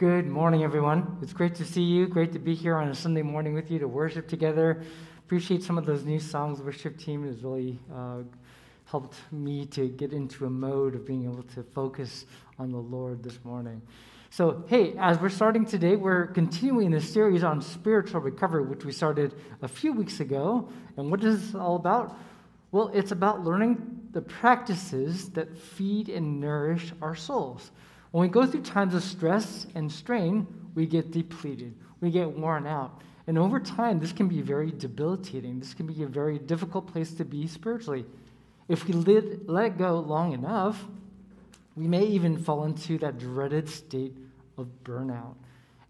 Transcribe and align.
Good 0.00 0.26
morning, 0.26 0.62
everyone. 0.62 1.18
It's 1.20 1.34
great 1.34 1.56
to 1.56 1.64
see 1.66 1.82
you. 1.82 2.06
Great 2.06 2.32
to 2.32 2.38
be 2.38 2.54
here 2.54 2.74
on 2.78 2.88
a 2.88 2.94
Sunday 2.94 3.20
morning 3.20 3.52
with 3.52 3.70
you 3.70 3.78
to 3.80 3.86
worship 3.86 4.28
together. 4.28 4.82
Appreciate 5.18 5.62
some 5.62 5.76
of 5.76 5.84
those 5.84 6.06
new 6.06 6.18
songs. 6.18 6.56
The 6.56 6.64
worship 6.64 6.96
team 6.96 7.26
has 7.26 7.44
really 7.44 7.78
uh, 7.94 8.22
helped 8.86 9.18
me 9.30 9.66
to 9.66 9.88
get 9.88 10.14
into 10.14 10.46
a 10.46 10.48
mode 10.48 10.94
of 10.94 11.04
being 11.04 11.24
able 11.24 11.42
to 11.42 11.62
focus 11.62 12.24
on 12.58 12.72
the 12.72 12.78
Lord 12.78 13.22
this 13.22 13.38
morning. 13.44 13.82
So, 14.30 14.64
hey, 14.68 14.94
as 14.98 15.18
we're 15.18 15.28
starting 15.28 15.66
today, 15.66 15.96
we're 15.96 16.28
continuing 16.28 16.92
this 16.92 17.12
series 17.12 17.44
on 17.44 17.60
spiritual 17.60 18.22
recovery, 18.22 18.64
which 18.64 18.86
we 18.86 18.92
started 18.92 19.34
a 19.60 19.68
few 19.68 19.92
weeks 19.92 20.18
ago. 20.20 20.70
And 20.96 21.10
what 21.10 21.22
is 21.22 21.44
this 21.44 21.54
all 21.54 21.76
about? 21.76 22.16
Well, 22.72 22.90
it's 22.94 23.12
about 23.12 23.44
learning 23.44 24.08
the 24.12 24.22
practices 24.22 25.28
that 25.32 25.54
feed 25.54 26.08
and 26.08 26.40
nourish 26.40 26.90
our 27.02 27.14
souls. 27.14 27.70
When 28.10 28.22
we 28.22 28.28
go 28.28 28.44
through 28.46 28.62
times 28.62 28.94
of 28.94 29.02
stress 29.04 29.66
and 29.74 29.90
strain, 29.90 30.46
we 30.74 30.86
get 30.86 31.10
depleted, 31.10 31.74
we 32.00 32.10
get 32.10 32.30
worn 32.30 32.66
out. 32.66 33.02
And 33.26 33.38
over 33.38 33.60
time, 33.60 34.00
this 34.00 34.12
can 34.12 34.26
be 34.26 34.40
very 34.40 34.72
debilitating. 34.72 35.60
This 35.60 35.74
can 35.74 35.86
be 35.86 36.02
a 36.02 36.06
very 36.06 36.38
difficult 36.38 36.88
place 36.88 37.12
to 37.14 37.24
be 37.24 37.46
spiritually. 37.46 38.04
If 38.66 38.86
we 38.86 38.94
let, 38.94 39.48
let 39.48 39.78
go 39.78 40.00
long 40.00 40.32
enough, 40.32 40.84
we 41.76 41.86
may 41.86 42.04
even 42.04 42.36
fall 42.36 42.64
into 42.64 42.98
that 42.98 43.18
dreaded 43.18 43.68
state 43.68 44.16
of 44.58 44.66
burnout. 44.84 45.36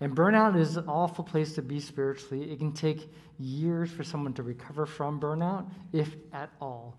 And 0.01 0.15
burnout 0.15 0.59
is 0.59 0.77
an 0.77 0.89
awful 0.89 1.25
place 1.25 1.55
to 1.55 1.63
be 1.63 1.81
spiritually. 1.81 2.51
It 2.51 2.59
can 2.59 2.73
take 2.73 3.11
years 3.39 3.91
for 3.91 4.05
someone 4.05 4.33
to 4.35 4.43
recover 4.43 4.87
from 4.87 5.21
burnout, 5.21 5.67
if 5.93 6.15
at 6.33 6.51
all. 6.61 6.97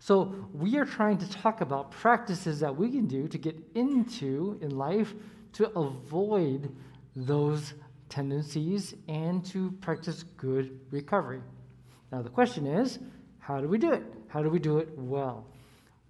So, 0.00 0.46
we 0.54 0.78
are 0.78 0.84
trying 0.84 1.18
to 1.18 1.30
talk 1.30 1.60
about 1.60 1.90
practices 1.90 2.60
that 2.60 2.76
we 2.76 2.90
can 2.90 3.06
do 3.06 3.26
to 3.28 3.38
get 3.38 3.56
into 3.74 4.58
in 4.62 4.78
life 4.78 5.12
to 5.54 5.68
avoid 5.70 6.74
those 7.16 7.74
tendencies 8.08 8.94
and 9.08 9.44
to 9.46 9.72
practice 9.80 10.22
good 10.36 10.78
recovery. 10.90 11.40
Now, 12.12 12.22
the 12.22 12.30
question 12.30 12.66
is 12.66 12.98
how 13.38 13.60
do 13.60 13.68
we 13.68 13.78
do 13.78 13.92
it? 13.92 14.04
How 14.28 14.42
do 14.42 14.50
we 14.50 14.58
do 14.58 14.78
it 14.78 14.90
well? 14.96 15.46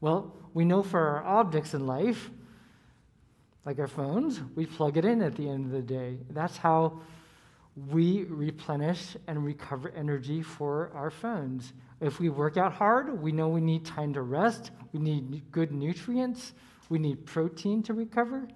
Well, 0.00 0.34
we 0.54 0.64
know 0.64 0.82
for 0.82 1.00
our 1.00 1.24
objects 1.24 1.74
in 1.74 1.86
life, 1.86 2.30
like 3.64 3.78
our 3.78 3.86
phones, 3.86 4.40
we 4.54 4.66
plug 4.66 4.96
it 4.96 5.04
in 5.04 5.22
at 5.22 5.36
the 5.36 5.48
end 5.48 5.66
of 5.66 5.72
the 5.72 5.82
day. 5.82 6.18
That's 6.30 6.56
how 6.56 7.00
we 7.90 8.24
replenish 8.24 9.16
and 9.26 9.44
recover 9.44 9.90
energy 9.90 10.42
for 10.42 10.90
our 10.94 11.10
phones. 11.10 11.72
If 12.00 12.20
we 12.20 12.28
work 12.28 12.56
out 12.56 12.72
hard, 12.72 13.20
we 13.20 13.32
know 13.32 13.48
we 13.48 13.60
need 13.60 13.84
time 13.84 14.12
to 14.14 14.22
rest, 14.22 14.70
we 14.92 15.00
need 15.00 15.50
good 15.50 15.72
nutrients, 15.72 16.54
we 16.88 16.98
need 16.98 17.26
protein 17.26 17.82
to 17.84 17.94
recover. 17.94 18.46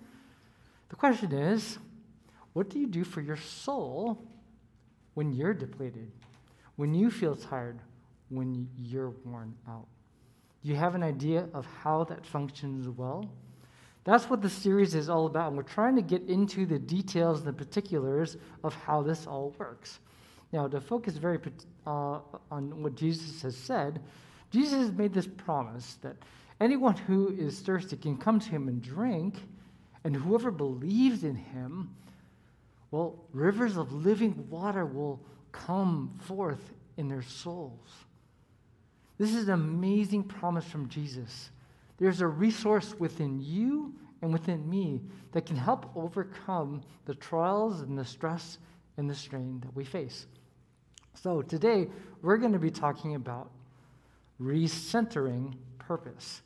The 0.88 0.96
question 0.96 1.32
is, 1.32 1.78
what 2.52 2.68
do 2.68 2.78
you 2.78 2.86
do 2.86 3.02
for 3.02 3.20
your 3.20 3.36
soul 3.36 4.22
when 5.14 5.32
you're 5.32 5.54
depleted? 5.54 6.10
When 6.76 6.94
you 6.94 7.10
feel 7.10 7.34
tired? 7.34 7.80
When 8.28 8.68
you're 8.78 9.10
worn 9.24 9.54
out? 9.68 9.86
Do 10.62 10.68
you 10.68 10.76
have 10.76 10.94
an 10.94 11.02
idea 11.02 11.48
of 11.52 11.66
how 11.82 12.04
that 12.04 12.24
functions 12.24 12.88
well? 12.88 13.28
That's 14.04 14.28
what 14.30 14.42
the 14.42 14.48
series 14.48 14.94
is 14.94 15.08
all 15.08 15.26
about. 15.26 15.48
And 15.48 15.56
we're 15.56 15.62
trying 15.64 15.96
to 15.96 16.02
get 16.02 16.22
into 16.28 16.66
the 16.66 16.78
details 16.78 17.42
the 17.42 17.52
particulars 17.52 18.36
of 18.64 18.74
how 18.74 19.02
this 19.02 19.26
all 19.26 19.54
works. 19.58 20.00
Now, 20.52 20.68
to 20.68 20.80
focus 20.80 21.16
very 21.16 21.38
uh, 21.86 22.18
on 22.50 22.82
what 22.82 22.94
Jesus 22.94 23.40
has 23.42 23.56
said, 23.56 24.00
Jesus 24.50 24.74
has 24.74 24.92
made 24.92 25.14
this 25.14 25.26
promise 25.26 25.96
that 26.02 26.16
anyone 26.60 26.94
who 26.94 27.28
is 27.30 27.60
thirsty 27.60 27.96
can 27.96 28.18
come 28.18 28.38
to 28.38 28.50
him 28.50 28.68
and 28.68 28.82
drink, 28.82 29.36
and 30.04 30.14
whoever 30.14 30.50
believes 30.50 31.24
in 31.24 31.36
him, 31.36 31.94
well, 32.90 33.24
rivers 33.32 33.78
of 33.78 33.92
living 33.92 34.46
water 34.50 34.84
will 34.84 35.20
come 35.52 36.12
forth 36.20 36.72
in 36.98 37.08
their 37.08 37.22
souls. 37.22 37.88
This 39.16 39.34
is 39.34 39.48
an 39.48 39.54
amazing 39.54 40.24
promise 40.24 40.66
from 40.66 40.88
Jesus. 40.88 41.50
There's 41.98 42.20
a 42.20 42.26
resource 42.26 42.94
within 42.98 43.40
you 43.40 43.94
and 44.20 44.32
within 44.32 44.68
me 44.68 45.00
that 45.32 45.46
can 45.46 45.56
help 45.56 45.90
overcome 45.96 46.82
the 47.06 47.14
trials 47.14 47.80
and 47.80 47.96
the 47.96 48.04
stress 48.04 48.58
and 48.98 49.08
the 49.08 49.14
strain 49.14 49.60
that 49.60 49.74
we 49.74 49.84
face. 49.84 50.26
So, 51.14 51.42
today 51.42 51.88
we're 52.22 52.38
going 52.38 52.52
to 52.52 52.58
be 52.58 52.70
talking 52.70 53.14
about 53.14 53.50
recentering 54.40 55.54
purpose. 55.78 56.42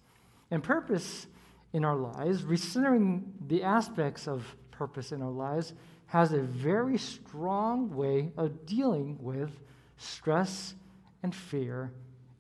And 0.51 0.63
purpose 0.63 1.27
in 1.73 1.85
our 1.85 1.97
lives, 1.97 2.43
recentering 2.43 3.23
the 3.49 3.63
aspects 3.63 4.29
of 4.29 4.45
purpose 4.71 5.13
in 5.13 5.23
our 5.23 5.31
lives, 5.31 5.73
has 6.07 6.33
a 6.33 6.41
very 6.41 6.99
strong 6.99 7.95
way 7.95 8.33
of 8.37 8.67
dealing 8.67 9.19
with 9.21 9.51
stress 9.97 10.75
and 11.23 11.35
fear 11.35 11.93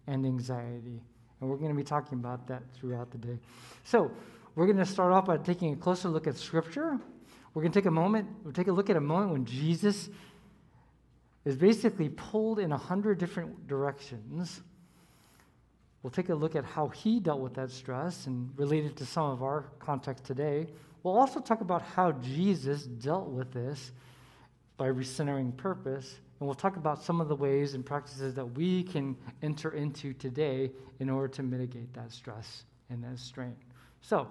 and 0.06 0.25
anxiety. 0.25 1.03
And 1.41 1.50
we're 1.50 1.56
going 1.56 1.70
to 1.70 1.76
be 1.76 1.84
talking 1.84 2.19
about 2.19 2.47
that 2.48 2.62
throughout 2.75 3.10
the 3.10 3.19
day. 3.19 3.38
So, 3.84 4.10
we're 4.54 4.66
going 4.66 4.78
to 4.78 4.86
start 4.86 5.12
off 5.12 5.26
by 5.26 5.36
taking 5.36 5.75
a 5.75 5.76
closer 5.76 6.09
look 6.09 6.26
at 6.26 6.36
Scripture. 6.36 6.98
We're 7.53 7.62
going 7.62 7.72
to 7.72 7.78
take 7.78 7.86
a 7.86 7.91
moment, 7.91 8.28
we'll 8.42 8.53
take 8.53 8.69
a 8.69 8.72
look 8.72 8.91
at 8.91 8.97
a 8.97 9.00
moment 9.00 9.32
when 9.32 9.44
Jesus 9.44 10.09
is 11.47 11.57
basically 11.57 12.09
pulled 12.09 12.59
in 12.59 12.73
a 12.73 12.77
hundred 12.77 13.19
different 13.19 13.69
directions. 13.69 14.61
We'll 16.03 16.11
take 16.11 16.29
a 16.29 16.34
look 16.34 16.57
at 16.57 16.65
how 16.65 16.89
he 16.89 17.21
dealt 17.21 17.41
with 17.41 17.55
that 17.55 17.71
stress 17.71 18.27
and 18.27 18.51
related 18.57 18.97
to 18.97 19.07
some 19.07 19.31
of 19.31 19.43
our 19.43 19.67
context 19.79 20.25
today. 20.25 20.67
We'll 21.03 21.17
also 21.17 21.41
talk 21.41 21.61
about 21.61 21.83
how 21.83 22.12
Jesus 22.12 22.83
dealt 22.83 23.29
with 23.29 23.53
this 23.53 23.93
by 24.77 24.89
recentering 24.89 25.57
purpose. 25.57 26.17
And 26.41 26.47
we'll 26.49 26.57
talk 26.57 26.77
about 26.77 27.03
some 27.03 27.21
of 27.21 27.29
the 27.29 27.37
ways 27.37 27.75
and 27.75 27.87
practices 27.87 28.34
that 28.34 28.45
we 28.45 28.83
can 28.83 29.17
enter 29.41 29.71
into 29.71 30.13
today 30.15 30.73
in 30.99 31.09
order 31.09 31.28
to 31.28 31.45
mitigate 31.45 31.95
that 31.95 32.11
stress 32.11 32.65
and 32.91 33.03
that 33.05 33.21
strain. 33.21 33.55
So, 34.01 34.27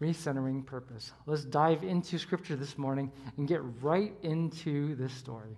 recentering 0.00 0.66
purpose. 0.66 1.12
Let's 1.26 1.44
dive 1.44 1.84
into 1.84 2.18
Scripture 2.18 2.56
this 2.56 2.76
morning 2.76 3.10
and 3.36 3.46
get 3.46 3.60
right 3.80 4.12
into 4.22 4.96
this 4.96 5.12
story. 5.12 5.56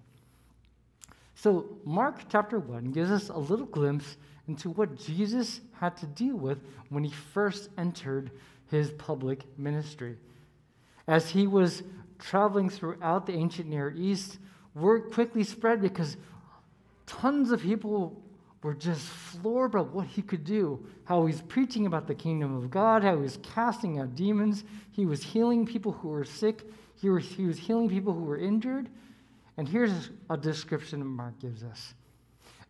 So, 1.41 1.67
Mark 1.85 2.23
chapter 2.29 2.59
1 2.59 2.91
gives 2.91 3.13
us 3.13 3.29
a 3.29 3.39
little 3.39 3.67
glimpse 3.67 4.17
into 4.49 4.71
what 4.71 4.99
Jesus 4.99 5.61
had 5.73 5.97
to 5.99 6.07
deal 6.07 6.35
with 6.35 6.59
when 6.89 7.05
he 7.05 7.13
first 7.13 7.69
entered 7.79 8.33
his 8.73 8.91
public 8.91 9.45
ministry. 9.57 10.17
As 11.07 11.31
he 11.31 11.47
was 11.47 11.85
traveling 12.19 12.69
throughout 12.69 13.25
the 13.25 13.35
ancient 13.35 13.69
Near 13.69 13.95
East, 13.97 14.41
word 14.75 15.13
quickly 15.13 15.45
spread 15.45 15.81
because 15.81 16.17
tons 17.07 17.53
of 17.53 17.63
people 17.63 18.21
were 18.65 18.75
just 18.75 19.07
floored 19.07 19.71
by 19.71 19.83
what 19.83 20.09
he 20.09 20.23
could 20.23 20.43
do. 20.43 20.85
How 21.05 21.25
he's 21.27 21.43
preaching 21.43 21.87
about 21.87 22.09
the 22.09 22.17
kingdom 22.17 22.57
of 22.57 22.69
God, 22.69 23.05
how 23.05 23.15
he 23.15 23.23
was 23.23 23.39
casting 23.45 24.01
out 24.01 24.17
demons, 24.17 24.65
he 24.91 25.07
was 25.07 25.23
healing 25.23 25.67
people 25.67 25.93
who 25.93 26.09
were 26.09 26.25
sick, 26.25 26.65
he 27.01 27.09
was, 27.09 27.25
he 27.27 27.45
was 27.45 27.59
healing 27.59 27.89
people 27.89 28.13
who 28.13 28.25
were 28.25 28.39
injured. 28.39 28.89
And 29.59 29.69
here's 29.69 30.11
a 30.31 30.37
description 30.37 31.05
Mark 31.05 31.39
gives 31.41 31.65
us. 31.65 31.93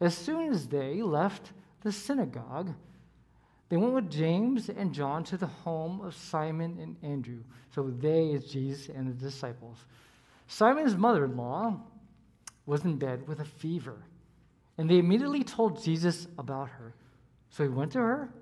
As 0.00 0.16
soon 0.16 0.50
as 0.50 0.66
they 0.66 1.02
left 1.02 1.52
the 1.82 1.92
synagogue, 1.92 2.74
they 3.68 3.76
went 3.76 3.92
with 3.92 4.10
James 4.10 4.70
and 4.70 4.94
John 4.94 5.22
to 5.24 5.36
the 5.36 5.46
home 5.46 6.00
of 6.00 6.14
Simon 6.14 6.78
and 6.80 6.96
Andrew. 7.02 7.42
So 7.74 7.90
they 8.00 8.28
is 8.28 8.50
Jesus 8.50 8.88
and 8.88 9.06
the 9.06 9.12
disciples. 9.12 9.76
Simon's 10.46 10.96
mother 10.96 11.26
in 11.26 11.36
law 11.36 11.78
was 12.64 12.84
in 12.84 12.96
bed 12.96 13.28
with 13.28 13.40
a 13.40 13.44
fever, 13.44 14.02
and 14.78 14.88
they 14.88 14.98
immediately 14.98 15.44
told 15.44 15.84
Jesus 15.84 16.26
about 16.38 16.70
her. 16.70 16.94
So 17.50 17.64
he 17.64 17.68
went 17.68 17.92
to 17.92 17.98
her, 17.98 18.32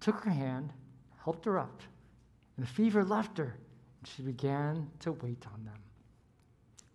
took 0.00 0.24
her 0.24 0.30
hand, 0.30 0.72
helped 1.24 1.44
her 1.44 1.58
up, 1.58 1.82
and 2.56 2.66
the 2.66 2.70
fever 2.70 3.04
left 3.04 3.36
her, 3.36 3.54
and 4.00 4.08
she 4.08 4.22
began 4.22 4.90
to 5.00 5.12
wait 5.12 5.44
on 5.52 5.62
them. 5.64 5.78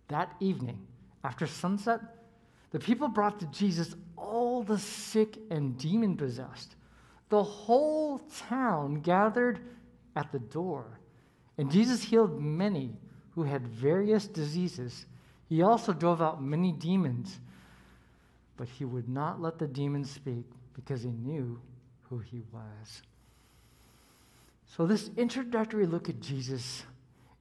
That 0.08 0.34
evening, 0.40 0.86
after 1.24 1.46
sunset, 1.46 2.00
the 2.70 2.78
people 2.78 3.08
brought 3.08 3.40
to 3.40 3.46
Jesus 3.46 3.94
all 4.16 4.62
the 4.62 4.78
sick 4.78 5.38
and 5.50 5.78
demon 5.78 6.16
possessed. 6.16 6.76
The 7.28 7.42
whole 7.42 8.18
town 8.48 9.00
gathered 9.00 9.60
at 10.16 10.32
the 10.32 10.38
door, 10.38 10.98
and 11.56 11.70
Jesus 11.70 12.02
healed 12.02 12.40
many 12.40 12.96
who 13.34 13.42
had 13.42 13.66
various 13.66 14.26
diseases. 14.26 15.06
He 15.48 15.62
also 15.62 15.92
drove 15.92 16.20
out 16.20 16.42
many 16.42 16.72
demons, 16.72 17.38
but 18.56 18.68
he 18.68 18.84
would 18.84 19.08
not 19.08 19.40
let 19.40 19.58
the 19.58 19.66
demons 19.66 20.10
speak 20.10 20.44
because 20.74 21.02
he 21.02 21.10
knew 21.10 21.60
who 22.08 22.18
he 22.18 22.42
was. 22.52 23.02
So, 24.66 24.86
this 24.86 25.10
introductory 25.16 25.86
look 25.86 26.08
at 26.08 26.20
Jesus 26.20 26.82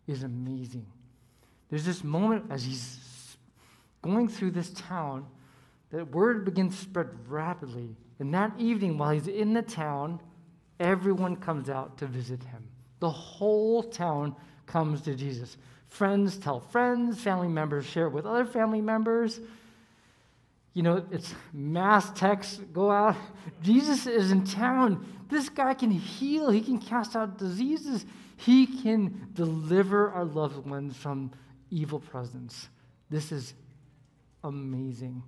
is 0.08 0.24
amazing. 0.24 0.86
There's 1.70 1.86
this 1.86 2.04
moment 2.04 2.46
as 2.50 2.64
he's 2.64 3.38
going 4.02 4.28
through 4.28 4.52
this 4.52 4.70
town 4.72 5.26
that 5.92 6.12
word 6.12 6.46
begins 6.46 6.76
to 6.76 6.82
spread 6.82 7.10
rapidly. 7.28 7.96
And 8.20 8.34
that 8.34 8.54
evening, 8.58 8.98
while 8.98 9.12
he's 9.12 9.28
in 9.28 9.54
the 9.54 9.62
town, 9.62 10.20
everyone 10.80 11.36
comes 11.36 11.70
out 11.70 11.98
to 12.00 12.06
visit 12.06 12.44
him. 12.44 12.68
The 13.00 13.10
whole 13.10 13.84
town 13.84 14.36
comes 14.66 15.02
to 15.02 15.16
Jesus. 15.16 15.58
Friends 15.88 16.38
tell 16.38 16.60
friends, 16.60 17.22
family 17.22 17.48
members 17.48 17.86
share 17.86 18.08
it 18.08 18.12
with 18.12 18.26
other 18.26 18.46
family 18.46 18.82
members. 18.82 19.40
You 20.74 20.84
know, 20.84 21.06
it's 21.12 21.34
mass 21.54 22.12
texts 22.12 22.60
go 22.74 22.92
out. 22.92 23.16
Jesus 23.64 24.06
is 24.06 24.32
in 24.32 24.44
town. 24.44 25.06
This 25.30 25.50
guy 25.50 25.74
can 25.74 25.92
heal, 25.92 26.50
he 26.50 26.62
can 26.62 26.80
cast 26.80 27.16
out 27.16 27.38
diseases, 27.38 28.06
he 28.38 28.68
can 28.68 29.30
deliver 29.34 30.12
our 30.12 30.24
loved 30.24 30.66
ones 30.66 30.96
from 30.96 31.32
evil 31.70 32.00
presence. 32.00 32.70
This 33.10 33.32
is 33.32 33.54
amazing. 34.44 35.24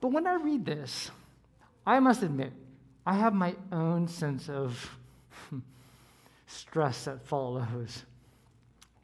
But 0.00 0.12
when 0.12 0.26
I 0.26 0.34
read 0.34 0.64
this, 0.64 1.10
I 1.86 2.00
must 2.00 2.22
admit, 2.22 2.52
I 3.06 3.14
have 3.14 3.34
my 3.34 3.54
own 3.72 4.08
sense 4.08 4.48
of 4.48 4.98
stress 6.46 7.04
that 7.04 7.24
follows. 7.26 8.04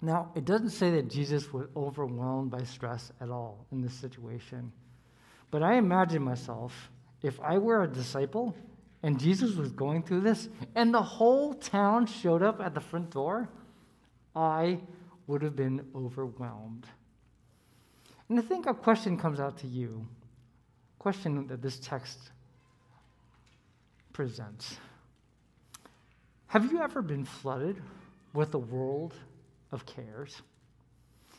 Now, 0.01 0.33
it 0.35 0.45
doesn't 0.45 0.71
say 0.71 0.91
that 0.91 1.09
Jesus 1.09 1.53
was 1.53 1.69
overwhelmed 1.77 2.51
by 2.51 2.65
stress 2.65 3.13
at 3.21 3.31
all 3.31 3.67
in 3.71 3.81
this 3.81 3.95
situation. 3.95 4.73
But 5.53 5.63
I 5.63 5.75
imagine 5.77 6.23
myself, 6.23 6.91
if 7.23 7.41
I 7.41 7.59
were 7.59 7.85
a 7.85 7.89
disciple 7.89 8.55
and 9.05 9.21
Jesus 9.21 9.55
was 9.55 9.71
going 9.71 10.03
through 10.03 10.23
this 10.23 10.49
and 10.75 10.93
the 10.93 11.03
whole 11.03 11.55
town 11.55 12.07
showed 12.07 12.43
up 12.43 12.61
at 12.61 12.75
the 12.75 12.81
front 12.81 13.11
door, 13.11 13.49
I 14.35 14.81
would 15.27 15.43
have 15.43 15.57
been 15.57 15.85
overwhelmed. 15.95 16.87
And 18.29 18.39
I 18.39 18.43
think 18.43 18.67
a 18.67 18.75
question 18.75 19.19
comes 19.19 19.41
out 19.41 19.59
to 19.59 19.67
you, 19.67 20.07
question 20.99 21.47
that 21.49 21.63
this 21.63 21.79
text 21.79 22.19
presents. 24.13 24.77
Have 26.47 26.71
you 26.71 26.83
ever 26.83 27.03
been 27.03 27.25
flooded 27.25 27.81
with 28.35 28.55
a 28.55 28.59
world 28.59 29.15
of 29.71 29.87
cares? 29.87 30.43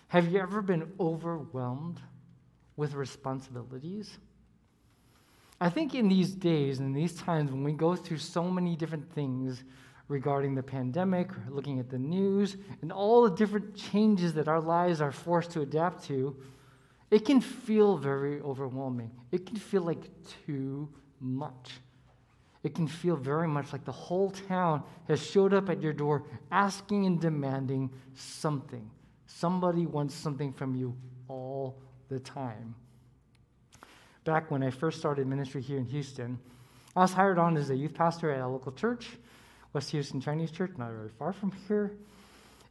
Have 0.07 0.31
you 0.31 0.39
ever 0.39 0.61
been 0.61 0.91
overwhelmed 0.99 1.99
with 2.77 2.93
responsibilities? 2.93 4.17
I 5.61 5.69
think 5.69 5.95
in 5.95 6.09
these 6.09 6.31
days 6.31 6.79
and 6.79 6.95
these 6.95 7.15
times 7.15 7.51
when 7.51 7.63
we 7.63 7.73
go 7.73 7.95
through 7.95 8.17
so 8.17 8.49
many 8.49 8.75
different 8.75 9.11
things 9.13 9.63
regarding 10.13 10.55
the 10.55 10.63
pandemic, 10.63 11.29
looking 11.49 11.79
at 11.79 11.89
the 11.89 11.99
news, 11.99 12.55
and 12.81 12.91
all 12.91 13.23
the 13.23 13.35
different 13.35 13.75
changes 13.75 14.33
that 14.35 14.47
our 14.47 14.61
lives 14.61 15.01
are 15.01 15.11
forced 15.11 15.51
to 15.51 15.61
adapt 15.61 16.05
to, 16.05 16.35
it 17.11 17.25
can 17.25 17.41
feel 17.41 17.97
very 17.97 18.39
overwhelming. 18.41 19.11
It 19.31 19.45
can 19.45 19.57
feel 19.57 19.81
like 19.81 20.09
too 20.45 20.87
much 21.19 21.71
it 22.63 22.73
can 22.73 22.87
feel 22.87 23.17
very 23.17 23.47
much 23.47 23.73
like 23.73 23.83
the 23.83 23.91
whole 23.91 24.31
town 24.31 24.83
has 25.07 25.21
showed 25.21 25.53
up 25.53 25.69
at 25.69 25.81
your 25.81 25.91
door 25.91 26.23
asking 26.49 27.05
and 27.05 27.19
demanding 27.19 27.91
something. 28.15 28.89
Somebody 29.25 29.85
wants 29.85 30.15
something 30.15 30.53
from 30.53 30.73
you 30.73 30.95
all 31.27 31.81
the 32.07 32.19
time. 32.19 32.73
Back 34.23 34.49
when 34.49 34.63
I 34.63 34.69
first 34.69 34.97
started 34.97 35.27
ministry 35.27 35.61
here 35.61 35.77
in 35.77 35.85
Houston, 35.85 36.39
I 36.95 37.01
was 37.01 37.11
hired 37.11 37.37
on 37.37 37.57
as 37.57 37.69
a 37.69 37.75
youth 37.75 37.93
pastor 37.93 38.31
at 38.31 38.39
a 38.39 38.47
local 38.47 38.71
church, 38.71 39.09
West 39.73 39.89
Houston 39.91 40.21
Chinese 40.21 40.51
Church, 40.51 40.71
not 40.77 40.91
very 40.91 41.09
far 41.09 41.33
from 41.33 41.51
here. 41.67 41.91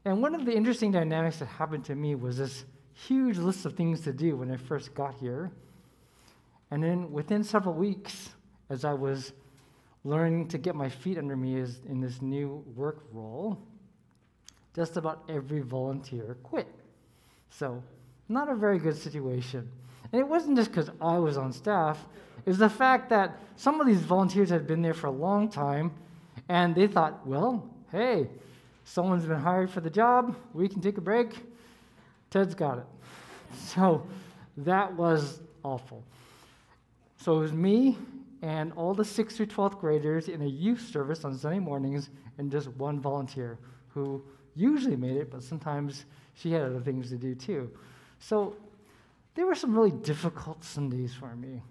And 0.05 0.23
one 0.23 0.35
of 0.35 0.45
the 0.45 0.55
interesting 0.55 0.91
dynamics 0.91 1.39
that 1.39 1.47
happened 1.47 1.85
to 1.87 1.95
me 1.95 2.15
was 2.15 2.39
this 2.39 2.65
huge 2.95 3.39
list 3.39 3.67
of 3.67 3.75
things 3.75 4.01
to 4.03 4.13
do 4.13 4.37
when 4.37 4.51
I 4.51 4.57
first 4.57 4.95
got 4.95 5.15
here. 5.15 5.51
And 6.71 6.83
then 6.83 7.13
within 7.13 7.45
several 7.45 7.75
weeks, 7.75 8.31
as 8.71 8.85
I 8.85 8.93
was 8.93 9.33
learning 10.05 10.49
to 10.49 10.59
get 10.59 10.75
my 10.75 10.89
feet 10.89 11.19
under 11.19 11.37
me 11.37 11.57
is 11.57 11.81
in 11.89 12.01
this 12.01 12.23
new 12.23 12.65
work 12.75 13.05
role, 13.13 13.59
just 14.75 14.97
about 14.97 15.25
every 15.29 15.61
volunteer 15.61 16.37
quit. 16.43 16.69
So, 17.51 17.83
not 18.29 18.49
a 18.49 18.55
very 18.55 18.79
good 18.79 18.97
situation. 18.97 19.69
And 20.11 20.21
it 20.21 20.27
wasn't 20.27 20.57
just 20.57 20.71
because 20.71 20.91
I 21.01 21.19
was 21.19 21.37
on 21.37 21.53
staff, 21.53 22.07
it 22.45 22.49
was 22.49 22.59
the 22.59 22.71
fact 22.71 23.11
that 23.11 23.39
some 23.57 23.81
of 23.81 23.87
these 23.87 24.01
volunteers 24.01 24.51
had 24.51 24.67
been 24.67 24.83
there 24.83 24.95
for 24.95 25.07
a 25.09 25.13
long 25.13 25.49
time, 25.49 25.93
and 26.53 26.75
they 26.75 26.87
thought, 26.87 27.27
well, 27.27 27.67
hey, 27.91 28.29
someone's 28.85 29.25
been 29.25 29.41
hired 29.41 29.71
for 29.71 29.81
the 29.81 29.89
job, 29.89 30.37
we 30.53 30.69
can 30.69 30.83
take 30.83 30.99
a 30.99 31.01
break. 31.01 31.31
Ted's 32.31 32.55
got 32.55 32.79
it. 32.79 32.85
So, 33.55 34.07
that 34.59 34.95
was 34.95 35.41
awful. 35.63 36.03
So, 37.17 37.37
it 37.37 37.41
was 37.41 37.53
me 37.55 37.97
and 38.43 38.71
all 38.75 38.93
the 38.93 39.03
6th 39.03 39.33
through 39.33 39.47
12th 39.47 39.81
graders 39.81 40.29
in 40.29 40.43
a 40.43 40.47
youth 40.47 40.87
service 40.91 41.25
on 41.25 41.37
Sunday 41.39 41.59
mornings, 41.59 42.11
and 42.37 42.51
just 42.51 42.69
one 42.77 43.01
volunteer 43.01 43.59
who 43.89 44.23
usually 44.55 44.97
made 44.97 45.17
it, 45.17 45.31
but 45.31 45.43
sometimes 45.43 46.05
she 46.35 46.53
had 46.53 46.63
other 46.63 46.81
things 46.81 47.09
to 47.09 47.17
do 47.17 47.35
too. 47.35 47.71
So 48.19 48.57
there 49.35 49.47
were 49.47 49.55
some 49.55 49.75
really 49.75 49.91
difficult 49.91 50.65
Sundays 50.65 51.15
for 51.15 51.35
me. 51.35 51.63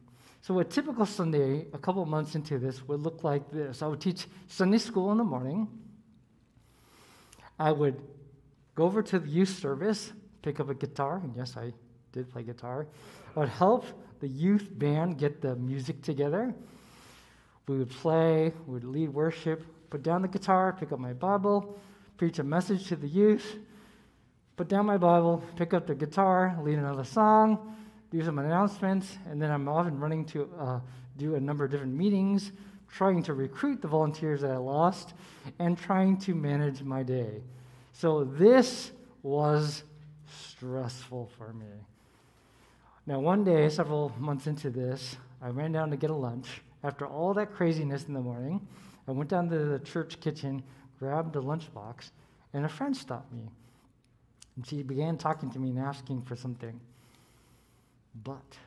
So 0.41 0.57
a 0.57 0.65
typical 0.65 1.05
Sunday, 1.05 1.67
a 1.71 1.77
couple 1.77 2.03
months 2.05 2.33
into 2.33 2.57
this, 2.57 2.87
would 2.87 3.01
look 3.01 3.23
like 3.23 3.51
this. 3.51 3.83
I 3.83 3.87
would 3.87 4.01
teach 4.01 4.27
Sunday 4.47 4.79
school 4.79 5.11
in 5.11 5.19
the 5.19 5.23
morning. 5.23 5.67
I 7.59 7.71
would 7.71 8.01
go 8.73 8.85
over 8.85 9.03
to 9.03 9.19
the 9.19 9.29
youth 9.29 9.59
service, 9.59 10.11
pick 10.41 10.59
up 10.59 10.69
a 10.69 10.73
guitar, 10.73 11.21
and 11.23 11.35
yes, 11.35 11.55
I 11.55 11.73
did 12.11 12.31
play 12.31 12.41
guitar. 12.41 12.87
I 13.35 13.39
would 13.41 13.49
help 13.49 13.85
the 14.19 14.27
youth 14.27 14.67
band 14.71 15.19
get 15.19 15.41
the 15.41 15.55
music 15.55 16.01
together. 16.01 16.55
We 17.67 17.77
would 17.77 17.91
play, 17.91 18.51
we 18.65 18.73
would 18.73 18.83
lead 18.83 19.09
worship, 19.09 19.63
put 19.91 20.01
down 20.01 20.23
the 20.23 20.27
guitar, 20.27 20.75
pick 20.77 20.91
up 20.91 20.99
my 20.99 21.13
Bible, 21.13 21.79
preach 22.17 22.39
a 22.39 22.43
message 22.43 22.87
to 22.87 22.95
the 22.95 23.07
youth, 23.07 23.57
put 24.57 24.67
down 24.67 24.87
my 24.87 24.97
Bible, 24.97 25.43
pick 25.55 25.75
up 25.75 25.85
the 25.85 25.93
guitar, 25.93 26.57
lead 26.63 26.79
another 26.79 27.03
song, 27.03 27.75
do 28.11 28.23
some 28.23 28.39
announcements, 28.39 29.17
and 29.29 29.41
then 29.41 29.49
I'm 29.49 29.67
often 29.67 29.99
running 29.99 30.25
to 30.25 30.49
uh, 30.59 30.79
do 31.17 31.35
a 31.35 31.39
number 31.39 31.63
of 31.63 31.71
different 31.71 31.95
meetings, 31.95 32.51
trying 32.89 33.23
to 33.23 33.33
recruit 33.33 33.81
the 33.81 33.87
volunteers 33.87 34.41
that 34.41 34.51
I 34.51 34.57
lost, 34.57 35.13
and 35.59 35.77
trying 35.77 36.17
to 36.19 36.35
manage 36.35 36.83
my 36.83 37.03
day. 37.03 37.41
So 37.93 38.25
this 38.25 38.91
was 39.23 39.83
stressful 40.27 41.31
for 41.37 41.53
me. 41.53 41.67
Now, 43.07 43.19
one 43.19 43.43
day, 43.43 43.69
several 43.69 44.11
months 44.19 44.45
into 44.45 44.69
this, 44.69 45.17
I 45.41 45.49
ran 45.49 45.71
down 45.71 45.89
to 45.89 45.97
get 45.97 46.09
a 46.09 46.15
lunch. 46.15 46.61
After 46.83 47.07
all 47.07 47.33
that 47.35 47.53
craziness 47.53 48.05
in 48.05 48.13
the 48.13 48.19
morning, 48.19 48.67
I 49.07 49.11
went 49.11 49.29
down 49.29 49.49
to 49.49 49.57
the 49.57 49.79
church 49.79 50.19
kitchen, 50.19 50.63
grabbed 50.99 51.35
a 51.35 51.39
lunchbox, 51.39 52.11
and 52.53 52.65
a 52.65 52.69
friend 52.69 52.95
stopped 52.95 53.31
me. 53.31 53.49
And 54.55 54.67
she 54.67 54.83
began 54.83 55.17
talking 55.17 55.49
to 55.51 55.59
me 55.59 55.69
and 55.69 55.79
asking 55.79 56.23
for 56.23 56.35
something. 56.35 56.79
But 58.23 58.57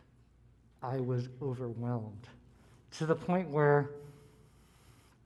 I 0.82 0.98
was 0.98 1.28
overwhelmed 1.42 2.28
to 2.98 3.06
the 3.06 3.14
point 3.14 3.48
where 3.48 3.90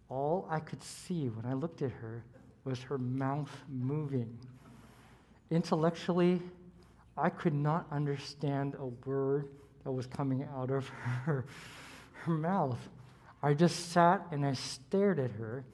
all 0.09 0.47
I 0.51 0.59
could 0.61 0.83
see 0.83 1.29
when 1.29 1.45
I 1.45 1.55
looked 1.55 1.83
at 1.83 1.91
her 1.91 2.23
was 2.65 2.81
her 2.83 2.99
mouth 2.99 3.51
moving. 3.69 4.39
Intellectually, 5.51 6.41
I 7.17 7.29
could 7.31 7.55
not 7.55 7.87
understand 7.91 8.75
a 8.79 8.87
word 9.09 9.49
that 9.85 9.91
was 9.91 10.07
coming 10.07 10.47
out 10.57 10.71
of 10.71 10.89
her, 11.25 11.45
her 12.13 12.33
mouth. 12.33 12.79
I 13.43 13.55
just 13.55 13.91
sat 13.91 14.27
and 14.33 14.45
I 14.45 14.53
stared 14.53 15.19
at 15.19 15.31
her 15.33 15.65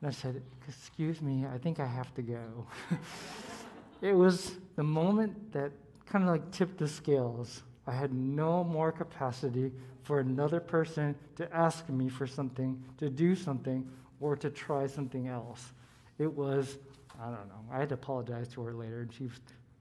and 0.00 0.08
I 0.08 0.12
said, 0.12 0.42
Excuse 0.68 1.20
me, 1.22 1.46
I 1.46 1.58
think 1.58 1.80
I 1.80 1.86
have 1.86 2.14
to 2.14 2.22
go. 2.22 2.66
it 4.00 4.12
was 4.12 4.56
the 4.76 4.82
moment 4.82 5.52
that 5.52 5.72
kind 6.06 6.24
of 6.24 6.30
like 6.30 6.50
tipped 6.50 6.78
the 6.78 6.88
scales. 6.88 7.62
I 7.86 7.92
had 7.92 8.12
no 8.12 8.64
more 8.64 8.90
capacity 8.90 9.72
for 10.02 10.18
another 10.20 10.60
person 10.60 11.14
to 11.36 11.52
ask 11.54 11.88
me 11.88 12.08
for 12.08 12.26
something, 12.26 12.82
to 12.98 13.08
do 13.08 13.34
something, 13.36 13.88
or 14.20 14.36
to 14.36 14.50
try 14.50 14.86
something 14.86 15.28
else. 15.28 15.72
It 16.18 16.32
was, 16.32 16.78
I 17.20 17.26
don't 17.26 17.48
know. 17.48 17.64
I 17.70 17.78
had 17.78 17.90
to 17.90 17.94
apologize 17.94 18.48
to 18.54 18.62
her 18.62 18.72
later, 18.72 19.02
and 19.02 19.12
she 19.12 19.24
was 19.24 19.38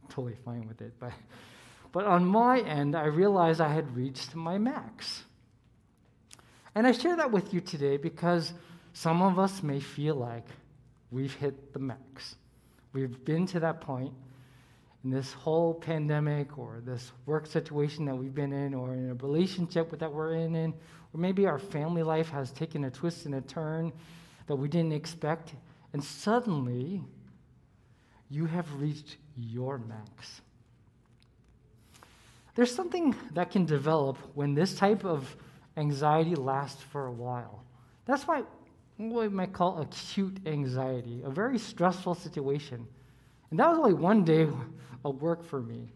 totally 0.09 0.35
fine 0.45 0.67
with 0.67 0.81
it. 0.81 0.93
But, 0.99 1.13
but 1.91 2.05
on 2.05 2.25
my 2.25 2.59
end, 2.59 2.95
I 2.95 3.05
realized 3.05 3.61
I 3.61 3.73
had 3.73 3.95
reached 3.95 4.35
my 4.35 4.57
max. 4.57 5.23
And 6.75 6.85
I 6.85 6.91
share 6.91 7.15
that 7.15 7.31
with 7.31 7.53
you 7.53 7.61
today 7.61 7.97
because 7.97 8.53
some 8.93 9.21
of 9.21 9.39
us 9.39 9.63
may 9.63 9.79
feel 9.79 10.15
like 10.15 10.45
we've 11.09 11.33
hit 11.33 11.73
the 11.73 11.79
max. 11.79 12.35
We've 12.93 13.23
been 13.23 13.47
to 13.47 13.61
that 13.61 13.81
point 13.81 14.13
in 15.05 15.11
this 15.11 15.31
whole 15.33 15.75
pandemic 15.75 16.57
or 16.57 16.81
this 16.83 17.11
work 17.27 17.45
situation 17.45 18.05
that 18.05 18.15
we've 18.15 18.33
been 18.33 18.51
in 18.51 18.73
or 18.73 18.93
in 18.93 19.11
a 19.11 19.13
relationship 19.13 19.97
that 19.99 20.11
we're 20.11 20.33
in, 20.33 20.55
in 20.55 20.73
or 21.13 21.19
maybe 21.19 21.45
our 21.45 21.59
family 21.59 22.01
life 22.01 22.27
has 22.29 22.51
taken 22.51 22.85
a 22.85 22.89
twist 22.91 23.27
and 23.27 23.35
a 23.35 23.41
turn 23.41 23.93
that 24.47 24.55
we 24.55 24.67
didn't 24.67 24.93
expect. 24.93 25.53
And 25.93 26.03
suddenly, 26.03 27.03
you 28.31 28.47
have 28.47 28.65
reached 28.81 29.17
your 29.37 29.77
max. 29.77 30.41
There's 32.55 32.73
something 32.73 33.15
that 33.35 33.51
can 33.51 33.65
develop 33.65 34.17
when 34.33 34.55
this 34.55 34.75
type 34.75 35.05
of 35.05 35.35
anxiety 35.77 36.33
lasts 36.33 36.81
for 36.81 37.05
a 37.05 37.11
while. 37.11 37.63
That's 38.05 38.23
why 38.23 38.43
what 38.97 39.21
we 39.21 39.29
might 39.29 39.53
call 39.53 39.81
acute 39.81 40.39
anxiety, 40.47 41.21
a 41.23 41.29
very 41.29 41.59
stressful 41.59 42.15
situation. 42.15 42.87
And 43.51 43.59
that 43.59 43.69
was 43.69 43.77
only 43.77 43.93
one 43.93 44.23
day 44.23 44.47
of 45.05 45.21
work 45.21 45.43
for 45.43 45.61
me. 45.61 45.87